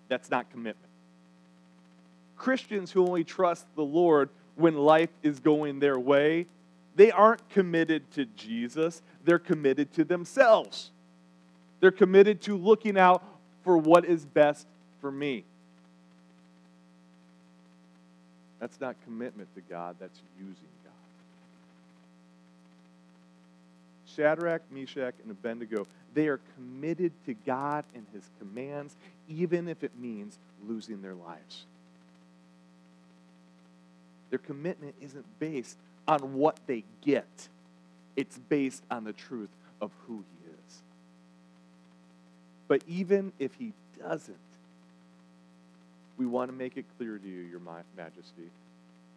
That's 0.10 0.30
not 0.30 0.50
commitment. 0.52 0.78
Christians 2.38 2.92
who 2.92 3.06
only 3.06 3.24
trust 3.24 3.66
the 3.76 3.84
Lord 3.84 4.30
when 4.56 4.76
life 4.76 5.10
is 5.24 5.40
going 5.40 5.80
their 5.80 5.98
way, 5.98 6.48
they 6.96 7.12
aren't 7.12 7.48
committed 7.50 8.10
to 8.14 8.26
Jesus, 8.26 9.02
they're 9.24 9.40
committed 9.40 9.94
to 9.94 10.04
themselves. 10.04 10.92
They're 11.80 11.92
committed 11.92 12.42
to 12.44 12.58
looking 12.58 12.98
out 12.98 13.24
for 13.64 13.78
what 13.78 14.06
is 14.06 14.26
best 14.26 14.68
for 15.00 15.12
me. 15.12 15.44
That's 18.60 18.80
not 18.80 18.96
commitment 19.04 19.50
to 19.56 19.62
God, 19.62 19.96
that's 20.00 20.20
using 20.38 20.56
God. 20.84 20.92
Shadrach, 24.16 24.62
Meshach, 24.72 25.16
and 25.24 25.32
Abednego, 25.32 25.88
they 26.14 26.28
are 26.28 26.40
committed 26.56 27.12
to 27.26 27.34
God 27.34 27.86
and 27.96 28.06
his 28.14 28.24
commands, 28.38 28.96
even 29.28 29.68
if 29.68 29.84
it 29.84 29.92
means 30.00 30.38
losing 30.68 31.02
their 31.02 31.16
lives. 31.16 31.66
Their 34.30 34.40
commitment 34.40 34.94
isn't 35.02 35.26
based 35.40 35.78
on 36.12 36.34
what 36.34 36.60
they 36.68 36.84
get, 37.00 37.48
it's 38.18 38.38
based 38.38 38.84
on 38.92 39.06
the 39.06 39.14
truth 39.14 39.50
of 39.80 39.92
who 40.06 40.16
he 40.16 40.50
is. 40.50 40.82
But 42.68 42.82
even 42.86 43.32
if 43.40 43.54
he 43.56 43.72
doesn't, 43.98 44.36
we 46.18 46.26
want 46.26 46.52
to 46.52 46.56
make 46.56 46.76
it 46.76 46.84
clear 46.98 47.18
to 47.18 47.28
you, 47.28 47.44
Your 47.44 47.62
Majesty, 47.96 48.50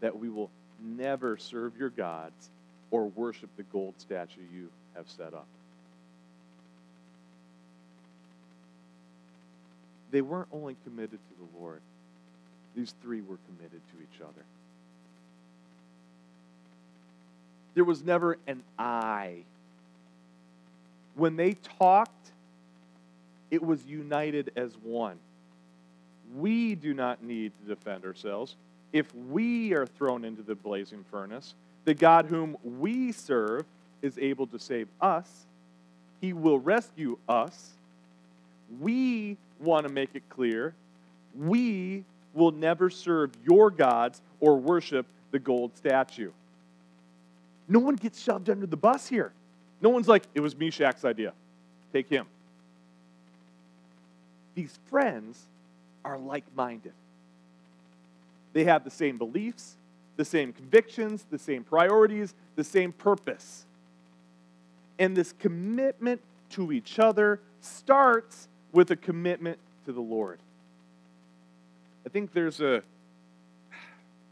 that 0.01 0.17
we 0.17 0.29
will 0.29 0.51
never 0.81 1.37
serve 1.37 1.77
your 1.77 1.91
gods 1.91 2.51
or 2.93 3.07
worship 3.07 3.51
the 3.57 3.65
gold 3.65 3.95
statue 3.99 4.43
you 4.55 4.71
have 4.95 5.11
set 5.11 5.35
up. 5.35 5.49
They 10.13 10.23
weren't 10.23 10.49
only 10.53 10.77
committed 10.85 11.19
to 11.19 11.35
the 11.41 11.59
Lord, 11.59 11.81
these 12.77 12.95
three 13.03 13.21
were 13.21 13.39
committed 13.49 13.81
to 13.91 14.01
each 14.01 14.21
other. 14.21 14.45
There 17.75 17.85
was 17.85 18.03
never 18.03 18.39
an 18.47 18.63
I. 18.79 19.39
When 21.15 21.37
they 21.37 21.55
talked, 21.79 22.31
it 23.51 23.63
was 23.63 23.85
united 23.85 24.53
as 24.57 24.77
one. 24.83 25.19
We 26.37 26.75
do 26.75 26.95
not 26.95 27.23
need 27.23 27.53
to 27.63 27.75
defend 27.75 28.05
ourselves. 28.05 28.57
If 28.93 29.15
we 29.15 29.75
are 29.75 29.87
thrown 29.87 30.25
into 30.25 30.43
the 30.43 30.55
blazing 30.55 31.05
furnace, 31.11 31.55
the 31.85 31.95
God 31.95 32.27
whom 32.27 32.57
we 32.65 33.13
serve 33.13 33.65
is 34.03 34.19
able 34.19 34.47
to 34.49 34.59
save 34.59 34.89
us. 35.01 35.47
He 36.21 36.33
will 36.33 36.59
rescue 36.59 37.19
us. 37.29 37.71
We 38.81 39.37
want 39.61 39.87
to 39.87 39.93
make 39.93 40.11
it 40.15 40.23
clear 40.29 40.75
we 41.37 42.05
will 42.33 42.53
never 42.53 42.91
serve 42.91 43.31
your 43.45 43.71
gods 43.71 44.21
or 44.41 44.57
worship 44.57 45.07
the 45.31 45.39
gold 45.39 45.77
statue. 45.77 46.31
No 47.69 47.79
one 47.79 47.97
gets 47.97 48.21
shoved 48.21 48.51
under 48.51 48.67
the 48.67 48.77
bus 48.77 49.09
here. 49.09 49.33
No 49.81 49.91
one's 49.91 50.09
like, 50.09 50.25
it 50.35 50.41
was 50.41 50.55
Meshach's 50.55 51.05
idea. 51.05 51.33
Take 51.93 52.09
him. 52.09 52.27
These 54.55 54.79
friends 54.87 55.41
are 56.05 56.19
like 56.19 56.45
minded. 56.55 56.93
They 58.53 58.65
have 58.65 58.85
the 58.85 58.91
same 58.91 59.19
beliefs, 59.19 59.77
the 60.17 60.25
same 60.25 60.53
convictions, 60.53 61.27
the 61.31 61.39
same 61.39 61.65
priorities, 61.65 62.35
the 62.57 62.65
same 62.65 62.93
purpose. 62.93 63.65
And 64.99 65.17
this 65.17 65.35
commitment 65.39 66.21
to 66.51 66.71
each 66.71 66.99
other 66.99 67.41
starts 67.61 68.49
with 68.73 68.91
a 68.91 68.97
commitment 68.97 69.59
to 69.87 69.93
the 69.93 70.01
Lord. 70.01 70.39
I 72.07 72.11
think 72.11 72.33
there's 72.33 72.61
a, 72.61 72.83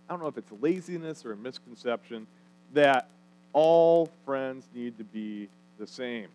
I 0.09 0.13
don't 0.13 0.21
know 0.21 0.29
if 0.29 0.39
it's 0.39 0.53
laziness 0.61 1.25
or 1.25 1.33
a 1.33 1.37
misconception 1.37 2.27
that 2.75 3.09
all 3.53 4.09
friends 4.25 4.67
need 4.75 4.99
to 4.99 5.05
be 5.05 5.49
the 5.79 5.87
same. 5.87 6.29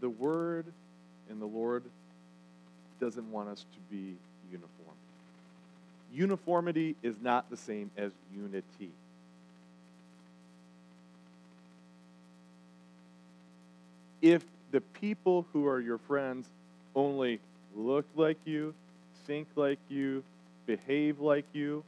The 0.00 0.10
Word 0.10 0.66
and 1.30 1.40
the 1.40 1.46
Lord 1.46 1.82
doesn't 3.00 3.30
want 3.30 3.48
us 3.48 3.64
to 3.72 3.94
be 3.94 4.14
uniform. 4.50 4.96
Uniformity 6.12 6.96
is 7.02 7.16
not 7.20 7.50
the 7.50 7.56
same 7.56 7.90
as 7.96 8.12
unity. 8.34 8.90
If 14.22 14.44
the 14.70 14.80
people 14.80 15.46
who 15.52 15.66
are 15.66 15.80
your 15.80 15.98
friends 15.98 16.46
only 16.94 17.40
look 17.76 18.06
like 18.16 18.38
you, 18.44 18.74
think 19.26 19.46
like 19.54 19.78
you, 19.88 20.24
behave 20.66 21.20
like 21.20 21.44
you, 21.52 21.84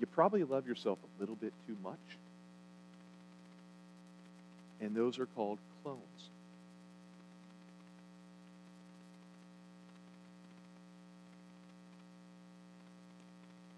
you 0.00 0.06
probably 0.06 0.44
love 0.44 0.66
yourself 0.66 0.98
a 1.02 1.20
little 1.20 1.36
bit 1.36 1.52
too 1.66 1.76
much. 1.82 1.96
And 4.80 4.94
those 4.94 5.18
are 5.18 5.26
called 5.26 5.58
clones. 5.82 6.00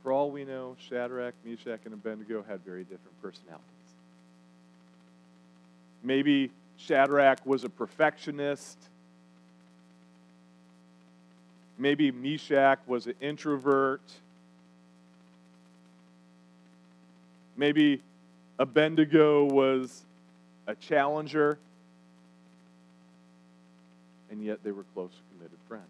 For 0.02 0.12
all 0.12 0.30
we 0.30 0.44
know, 0.44 0.76
Shadrach, 0.88 1.34
Meshach, 1.44 1.80
and 1.84 1.94
Abednego 1.94 2.42
had 2.46 2.60
very 2.64 2.82
different 2.82 3.22
personalities. 3.22 3.64
Maybe 6.02 6.50
Shadrach 6.76 7.44
was 7.44 7.64
a 7.64 7.68
perfectionist 7.68 8.78
Maybe 11.80 12.10
Meshach 12.10 12.78
was 12.86 13.06
an 13.06 13.14
introvert. 13.22 14.02
Maybe 17.56 18.02
Abednego 18.58 19.44
was 19.44 20.04
a 20.66 20.74
challenger. 20.74 21.58
And 24.30 24.44
yet 24.44 24.62
they 24.62 24.72
were 24.72 24.84
close, 24.94 25.10
committed 25.32 25.58
friends. 25.68 25.84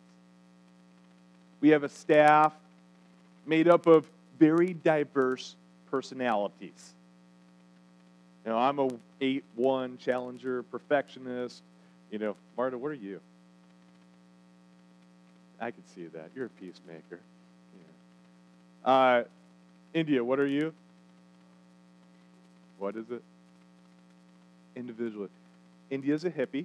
We 1.60 1.70
have 1.70 1.82
a 1.82 1.88
staff 1.88 2.54
made 3.44 3.66
up 3.66 3.88
of 3.88 4.06
very 4.38 4.74
diverse 4.74 5.56
personalities. 5.90 6.94
You 8.44 8.52
know, 8.52 8.58
I'm 8.58 8.78
a 8.78 8.88
8-1 9.20 9.98
challenger, 9.98 10.62
perfectionist. 10.62 11.62
You 12.12 12.20
know, 12.20 12.36
Marta, 12.56 12.78
what 12.78 12.92
are 12.92 12.94
you? 12.94 13.20
I 15.60 15.70
can 15.70 15.86
see 15.94 16.06
that. 16.06 16.30
You're 16.34 16.46
a 16.46 16.48
peacemaker. 16.48 17.20
Yeah. 18.84 18.90
Uh, 18.90 19.24
India, 19.92 20.24
what 20.24 20.40
are 20.40 20.46
you? 20.46 20.72
What 22.78 22.96
is 22.96 23.10
it? 23.10 23.22
Individual. 24.74 25.28
India's 25.90 26.24
a 26.24 26.30
hippie. 26.30 26.64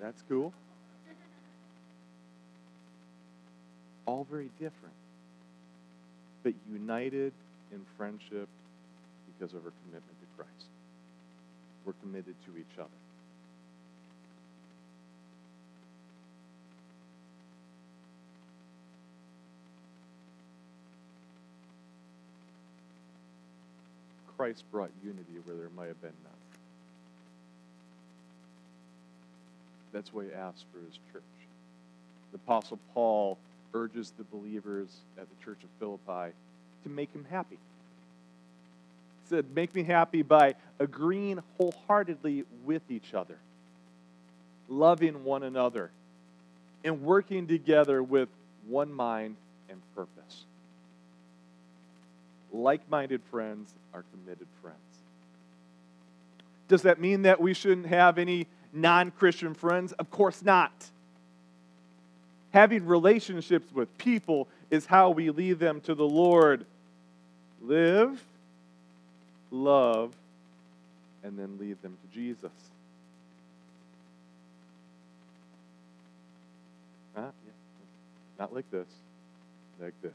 That's 0.00 0.22
cool. 0.28 0.52
All 4.06 4.26
very 4.30 4.50
different, 4.60 4.94
but 6.42 6.54
united 6.70 7.32
in 7.72 7.80
friendship 7.96 8.48
because 9.26 9.52
of 9.54 9.64
our 9.64 9.72
commitment 9.84 10.16
to 10.20 10.26
Christ. 10.36 10.68
We're 11.84 11.92
committed 11.94 12.34
to 12.46 12.56
each 12.56 12.78
other. 12.78 12.88
Christ 24.38 24.62
brought 24.70 24.90
unity 25.02 25.32
where 25.44 25.56
there 25.56 25.68
might 25.76 25.88
have 25.88 26.00
been 26.00 26.12
none. 26.22 26.32
That's 29.92 30.14
why 30.14 30.26
he 30.26 30.32
asks 30.32 30.64
for 30.72 30.78
his 30.78 30.96
church. 31.12 31.22
The 32.30 32.36
Apostle 32.36 32.78
Paul 32.94 33.36
urges 33.74 34.12
the 34.16 34.22
believers 34.22 34.88
at 35.18 35.26
the 35.28 35.44
church 35.44 35.58
of 35.64 35.68
Philippi 35.80 36.32
to 36.84 36.88
make 36.88 37.12
him 37.12 37.26
happy. 37.28 37.56
He 39.24 39.28
said, 39.28 39.46
Make 39.56 39.74
me 39.74 39.82
happy 39.82 40.22
by 40.22 40.54
agreeing 40.78 41.42
wholeheartedly 41.56 42.44
with 42.64 42.82
each 42.88 43.14
other, 43.14 43.38
loving 44.68 45.24
one 45.24 45.42
another, 45.42 45.90
and 46.84 47.02
working 47.02 47.48
together 47.48 48.00
with 48.04 48.28
one 48.68 48.92
mind 48.92 49.34
and 49.68 49.80
purpose 49.96 50.44
like 52.58 52.88
minded 52.90 53.22
friends 53.30 53.72
are 53.94 54.04
committed 54.12 54.46
friends. 54.60 54.76
Does 56.68 56.82
that 56.82 57.00
mean 57.00 57.22
that 57.22 57.40
we 57.40 57.54
shouldn't 57.54 57.86
have 57.86 58.18
any 58.18 58.46
non 58.72 59.10
Christian 59.10 59.54
friends? 59.54 59.92
Of 59.92 60.10
course 60.10 60.42
not. 60.42 60.72
Having 62.52 62.86
relationships 62.86 63.72
with 63.72 63.96
people 63.98 64.48
is 64.70 64.86
how 64.86 65.10
we 65.10 65.30
lead 65.30 65.58
them 65.58 65.80
to 65.82 65.94
the 65.94 66.04
Lord. 66.04 66.64
Live, 67.62 68.22
love, 69.50 70.14
and 71.22 71.38
then 71.38 71.58
lead 71.58 71.80
them 71.82 71.96
to 72.02 72.14
Jesus. 72.14 72.52
Yeah. 77.16 77.30
Not 78.38 78.54
like 78.54 78.70
this, 78.70 78.86
like 79.80 79.94
this. 80.02 80.12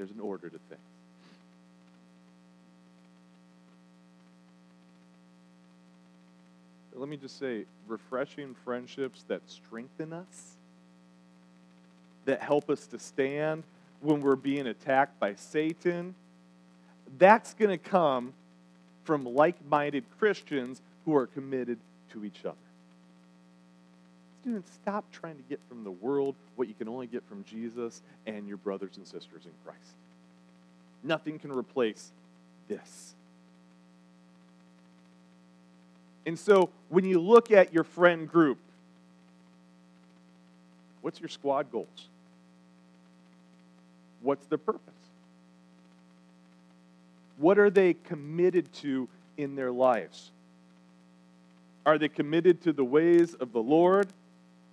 There's 0.00 0.10
an 0.12 0.20
order 0.20 0.48
to 0.48 0.58
things. 0.70 0.80
Let 6.94 7.06
me 7.06 7.18
just 7.18 7.38
say 7.38 7.66
refreshing 7.86 8.56
friendships 8.64 9.24
that 9.28 9.42
strengthen 9.46 10.14
us, 10.14 10.56
that 12.24 12.40
help 12.40 12.70
us 12.70 12.86
to 12.86 12.98
stand 12.98 13.62
when 14.00 14.22
we're 14.22 14.36
being 14.36 14.68
attacked 14.68 15.20
by 15.20 15.34
Satan, 15.34 16.14
that's 17.18 17.52
going 17.52 17.68
to 17.68 17.76
come 17.76 18.32
from 19.04 19.26
like 19.26 19.56
minded 19.68 20.04
Christians 20.18 20.80
who 21.04 21.14
are 21.14 21.26
committed 21.26 21.78
to 22.14 22.24
each 22.24 22.46
other. 22.46 22.56
Students, 24.40 24.70
stop 24.82 25.04
trying 25.12 25.36
to 25.36 25.42
get 25.48 25.60
from 25.68 25.84
the 25.84 25.90
world 25.90 26.34
what 26.56 26.66
you 26.66 26.74
can 26.74 26.88
only 26.88 27.06
get 27.06 27.22
from 27.28 27.44
Jesus 27.44 28.00
and 28.26 28.48
your 28.48 28.56
brothers 28.56 28.96
and 28.96 29.06
sisters 29.06 29.44
in 29.44 29.52
Christ. 29.64 29.94
Nothing 31.02 31.38
can 31.38 31.52
replace 31.52 32.10
this. 32.68 33.14
And 36.24 36.38
so 36.38 36.70
when 36.88 37.04
you 37.04 37.20
look 37.20 37.50
at 37.50 37.74
your 37.74 37.84
friend 37.84 38.30
group, 38.30 38.58
what's 41.02 41.20
your 41.20 41.28
squad 41.28 41.70
goals? 41.70 42.08
What's 44.22 44.46
the 44.46 44.58
purpose? 44.58 44.80
What 47.38 47.58
are 47.58 47.70
they 47.70 47.94
committed 47.94 48.72
to 48.74 49.08
in 49.36 49.56
their 49.56 49.72
lives? 49.72 50.30
Are 51.86 51.98
they 51.98 52.08
committed 52.08 52.62
to 52.62 52.72
the 52.72 52.84
ways 52.84 53.34
of 53.34 53.52
the 53.52 53.62
Lord? 53.62 54.08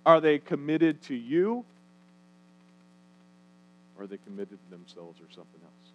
Are 0.08 0.22
they 0.22 0.38
committed 0.38 1.02
to 1.02 1.14
you? 1.14 1.66
Or 3.94 4.04
are 4.04 4.06
they 4.06 4.16
committed 4.16 4.58
to 4.58 4.70
themselves 4.70 5.20
or 5.20 5.26
something 5.28 5.60
else? 5.62 5.90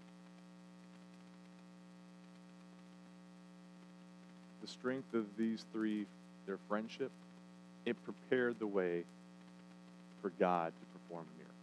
The 4.61 4.67
strength 4.67 5.15
of 5.15 5.25
these 5.35 5.65
three, 5.73 6.05
their 6.45 6.59
friendship, 6.69 7.09
it 7.87 7.95
prepared 8.03 8.59
the 8.59 8.67
way 8.67 9.03
for 10.21 10.31
God 10.39 10.67
to 10.67 10.99
perform 10.99 11.25
a 11.25 11.37
miracle. 11.39 11.55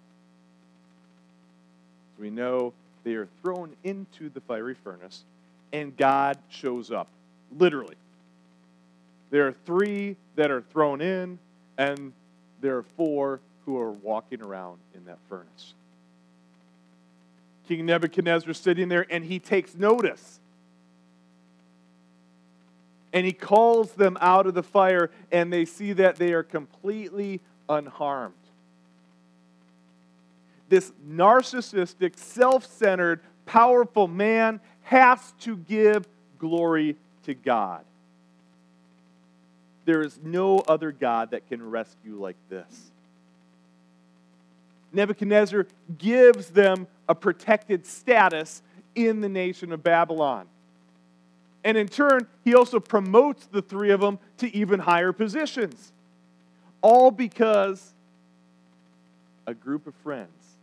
So 2.17 2.23
we 2.23 2.31
know 2.31 2.73
they 3.05 3.15
are 3.15 3.29
thrown 3.45 3.77
into 3.85 4.29
the 4.29 4.41
fiery 4.41 4.75
furnace, 4.75 5.23
and 5.73 5.97
God 5.97 6.37
shows 6.49 6.91
up, 6.91 7.07
literally. 7.57 7.95
There 9.31 9.47
are 9.47 9.55
three 9.67 10.17
that 10.35 10.51
are 10.51 10.63
thrown 10.63 11.01
in, 11.01 11.39
and 11.79 12.13
there 12.61 12.77
are 12.77 12.85
four 12.97 13.41
who 13.65 13.79
are 13.79 13.93
walking 13.93 14.43
around 14.43 14.79
in 14.95 15.05
that 15.07 15.19
furnace. 15.29 15.75
King 17.69 17.87
Nebuchadnezzar 17.87 18.53
sitting 18.53 18.89
there, 18.89 19.07
and 19.11 19.25
he 19.25 19.39
takes 19.39 19.75
notice. 19.75 20.41
And 23.13 23.27
he 23.27 23.33
calls 23.33 23.93
them 23.93 24.19
out 24.21 24.47
of 24.47 24.55
the 24.55 24.63
fire, 24.63 25.11
and 25.31 25.53
they 25.53 25.65
see 25.65 25.93
that 25.95 26.17
they 26.17 26.33
are 26.33 26.43
completely 26.43 27.41
unharmed. 27.69 28.35
This 30.69 30.93
narcissistic, 31.09 32.17
self 32.17 32.65
centered, 32.67 33.21
powerful 33.47 34.07
man 34.07 34.61
has 34.83 35.33
to 35.41 35.57
give 35.57 36.09
glory 36.39 36.97
to 37.25 37.35
God. 37.35 37.85
There 39.91 40.03
is 40.03 40.21
no 40.23 40.61
other 40.61 40.93
God 40.93 41.33
that 41.33 41.49
can 41.49 41.69
rescue 41.69 42.15
like 42.15 42.37
this. 42.49 42.93
Nebuchadnezzar 44.93 45.67
gives 45.99 46.51
them 46.51 46.87
a 47.09 47.15
protected 47.17 47.85
status 47.85 48.63
in 48.95 49.21
the 49.21 49.29
nation 49.29 49.73
of 49.73 49.83
Babylon. 49.83 50.47
And 51.65 51.77
in 51.77 51.89
turn, 51.89 52.29
he 52.45 52.55
also 52.55 52.79
promotes 52.79 53.47
the 53.47 53.63
three 53.63 53.91
of 53.91 54.01
them 54.01 54.21
to 54.37 54.55
even 54.55 54.79
higher 54.79 55.13
positions. 55.13 55.91
All 56.83 57.11
because 57.11 57.93
a 59.45 59.55
group 59.55 59.89
of 59.89 59.95
friends 60.05 60.55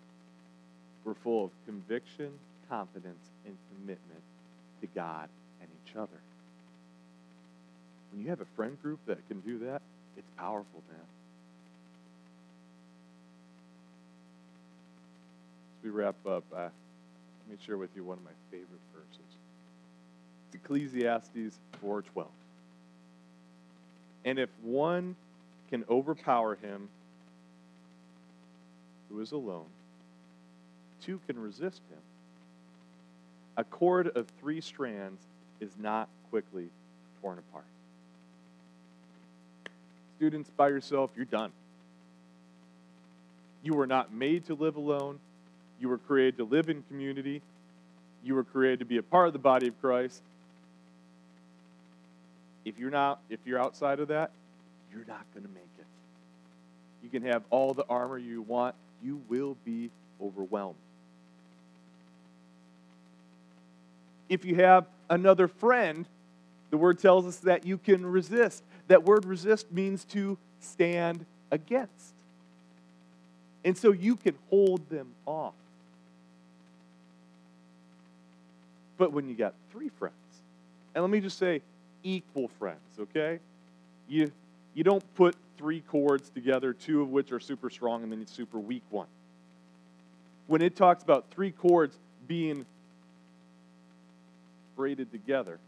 were 1.03 1.15
full 1.15 1.43
of 1.43 1.51
conviction, 1.65 2.31
confidence, 2.69 3.25
and 3.45 3.57
commitment 3.75 4.21
to 4.79 4.87
God 4.95 5.27
and 5.59 5.69
each 5.85 5.97
other. 5.97 6.21
When 8.11 8.21
you 8.23 8.29
have 8.29 8.41
a 8.41 8.47
friend 8.55 8.81
group 8.81 8.99
that 9.05 9.25
can 9.27 9.39
do 9.41 9.59
that, 9.59 9.81
it's 10.17 10.29
powerful, 10.37 10.81
man. 10.89 10.99
As 15.77 15.83
we 15.83 15.89
wrap 15.89 16.15
up, 16.25 16.43
uh, 16.53 16.57
let 16.59 16.71
me 17.49 17.57
share 17.65 17.77
with 17.77 17.89
you 17.95 18.03
one 18.03 18.17
of 18.17 18.23
my 18.23 18.31
favorite 18.51 18.67
verses. 18.93 19.35
It's 20.47 20.55
Ecclesiastes 20.55 21.59
4:12. 21.81 22.27
And 24.25 24.39
if 24.39 24.49
one 24.61 25.15
can 25.69 25.85
overpower 25.89 26.55
him 26.55 26.89
who 29.09 29.21
is 29.21 29.31
alone, 29.31 29.67
two 31.01 31.19
can 31.27 31.39
resist 31.39 31.81
him. 31.89 31.99
A 33.55 33.63
cord 33.63 34.07
of 34.15 34.27
three 34.39 34.61
strands 34.61 35.21
is 35.59 35.71
not 35.77 36.09
quickly 36.29 36.69
torn 37.21 37.39
apart. 37.39 37.65
Students, 40.17 40.49
by 40.57 40.69
yourself, 40.69 41.11
you're 41.15 41.25
done. 41.25 41.51
You 43.61 43.73
were 43.73 43.85
not 43.85 44.11
made 44.11 44.45
to 44.47 44.55
live 44.55 44.75
alone. 44.75 45.19
You 45.79 45.89
were 45.89 45.99
created 45.99 46.37
to 46.37 46.43
live 46.43 46.69
in 46.69 46.81
community. 46.83 47.43
You 48.23 48.33
were 48.33 48.43
created 48.43 48.79
to 48.79 48.85
be 48.85 48.97
a 48.97 49.03
part 49.03 49.27
of 49.27 49.33
the 49.33 49.39
body 49.39 49.67
of 49.67 49.79
Christ. 49.79 50.21
If 52.65 52.79
you're 52.79 52.89
not, 52.89 53.19
if 53.29 53.39
you're 53.45 53.61
outside 53.61 53.99
of 53.99 54.07
that, 54.07 54.31
you're 54.91 55.05
not 55.07 55.23
going 55.35 55.45
to 55.45 55.53
make 55.53 55.69
it. 55.77 55.85
You 57.03 57.09
can 57.09 57.21
have 57.29 57.43
all 57.51 57.75
the 57.75 57.85
armor 57.87 58.17
you 58.17 58.41
want, 58.41 58.73
you 59.03 59.21
will 59.29 59.55
be 59.65 59.91
overwhelmed. 60.19 60.75
If 64.29 64.45
you 64.45 64.55
have 64.55 64.87
another 65.09 65.47
friend, 65.47 66.07
the 66.71 66.77
word 66.77 66.99
tells 66.99 67.25
us 67.25 67.37
that 67.37 67.65
you 67.65 67.77
can 67.77 68.05
resist. 68.05 68.63
That 68.87 69.03
word 69.03 69.25
resist 69.25 69.71
means 69.71 70.05
to 70.05 70.37
stand 70.59 71.25
against. 71.51 72.13
And 73.63 73.77
so 73.77 73.91
you 73.91 74.15
can 74.15 74.35
hold 74.49 74.89
them 74.89 75.09
off. 75.25 75.53
But 78.97 79.11
when 79.11 79.27
you 79.27 79.35
got 79.35 79.53
three 79.71 79.89
friends, 79.89 80.15
and 80.95 81.03
let 81.03 81.11
me 81.11 81.19
just 81.19 81.37
say, 81.37 81.61
equal 82.03 82.47
friends, 82.59 82.79
okay? 82.99 83.39
You, 84.07 84.31
you 84.73 84.83
don't 84.83 85.03
put 85.15 85.35
three 85.57 85.81
cords 85.81 86.29
together, 86.29 86.73
two 86.73 87.01
of 87.01 87.09
which 87.09 87.31
are 87.31 87.39
super 87.39 87.69
strong 87.69 88.03
and 88.03 88.11
then 88.11 88.21
a 88.21 88.27
super 88.27 88.59
weak 88.59 88.83
one. 88.89 89.07
When 90.47 90.61
it 90.61 90.75
talks 90.75 91.03
about 91.03 91.25
three 91.29 91.51
cords 91.51 91.97
being 92.27 92.65
braided 94.75 95.11
together, 95.11 95.59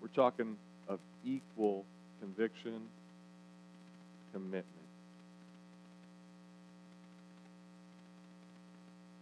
we're 0.00 0.08
talking 0.08 0.56
of 0.88 0.98
equal 1.24 1.84
conviction, 2.20 2.80
commitment, 4.32 4.64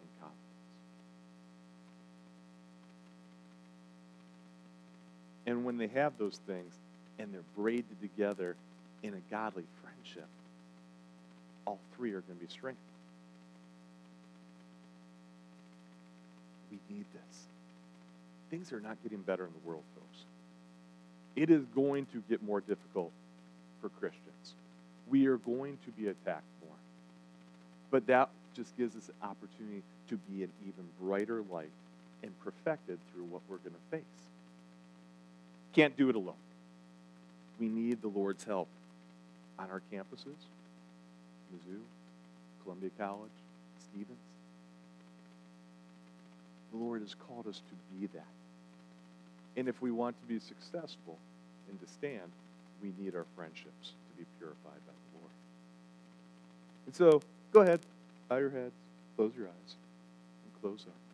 and 0.01 0.09
confidence. 0.21 0.41
And 5.47 5.65
when 5.65 5.79
they 5.79 5.89
have 5.89 6.17
those 6.19 6.39
things 6.47 6.75
and 7.19 7.33
they're 7.33 7.41
braided 7.57 8.01
together 8.01 8.57
in 9.03 9.15
a 9.15 9.21
godly 9.31 9.65
friendship, 9.83 10.29
all 11.67 11.79
three 11.97 12.13
are 12.13 12.21
going 12.21 12.39
to 12.39 12.45
be 12.45 12.51
strengthened. 12.51 12.83
We 16.71 16.79
need 16.95 17.05
this. 17.13 17.39
Things 18.51 18.73
are 18.73 18.81
not 18.81 18.97
getting 19.03 19.23
better 19.23 19.45
in 19.45 19.51
the 19.53 19.69
world, 19.69 19.83
folks. 19.95 20.25
It 21.37 21.51
is 21.51 21.65
going 21.75 22.07
to 22.07 22.23
get 22.29 22.43
more 22.43 22.61
difficult 22.61 23.13
for 23.81 23.91
Christians. 23.91 24.55
We 25.09 25.27
are 25.27 25.37
going 25.37 25.79
to 25.85 25.91
be 25.93 26.09
attacked 26.09 26.45
more. 26.63 26.77
But 27.91 28.07
that 28.07 28.31
just 28.55 28.77
gives 28.77 28.97
us 28.97 29.09
an 29.09 29.29
opportunity 29.29 29.83
to 30.09 30.17
be 30.31 30.43
an 30.43 30.51
even 30.67 30.85
brighter 31.01 31.43
light 31.53 31.71
and 32.23 32.33
perfected 32.43 32.99
through 33.13 33.25
what 33.25 33.43
we're 33.49 33.59
going 33.59 33.75
to 33.75 33.97
face. 33.97 34.03
Can't 35.75 35.97
do 35.97 36.09
it 36.09 36.17
alone. 36.17 36.35
We 37.61 37.69
need 37.69 38.01
the 38.01 38.09
Lord's 38.09 38.45
help 38.45 38.69
on 39.59 39.69
our 39.71 39.83
campuses, 39.93 40.41
Mizzou, 41.55 41.81
Columbia 42.63 42.91
College, 42.99 43.31
Stephens. 43.91 44.19
The 46.73 46.79
Lord 46.79 47.03
has 47.03 47.15
called 47.15 47.47
us 47.47 47.61
to 47.61 47.99
be 47.99 48.07
that. 48.15 48.25
And 49.57 49.69
if 49.69 49.81
we 49.81 49.91
want 49.91 50.17
to 50.21 50.27
be 50.27 50.39
successful 50.39 51.19
and 51.69 51.81
to 51.81 51.87
stand, 51.87 52.31
we 52.83 52.93
need 52.99 53.15
our 53.15 53.27
friendships 53.35 53.93
to 54.11 54.19
be 54.19 54.27
purified 54.39 54.81
by 54.87 54.93
the 54.93 55.19
Lord. 55.19 55.33
And 56.87 56.95
so, 56.95 57.23
go 57.53 57.61
ahead, 57.61 57.81
bow 58.29 58.37
your 58.37 58.51
heads, 58.51 58.75
close 59.17 59.33
your 59.37 59.47
eyes, 59.47 59.75
and 60.45 60.61
close 60.61 60.85
up. 60.87 61.06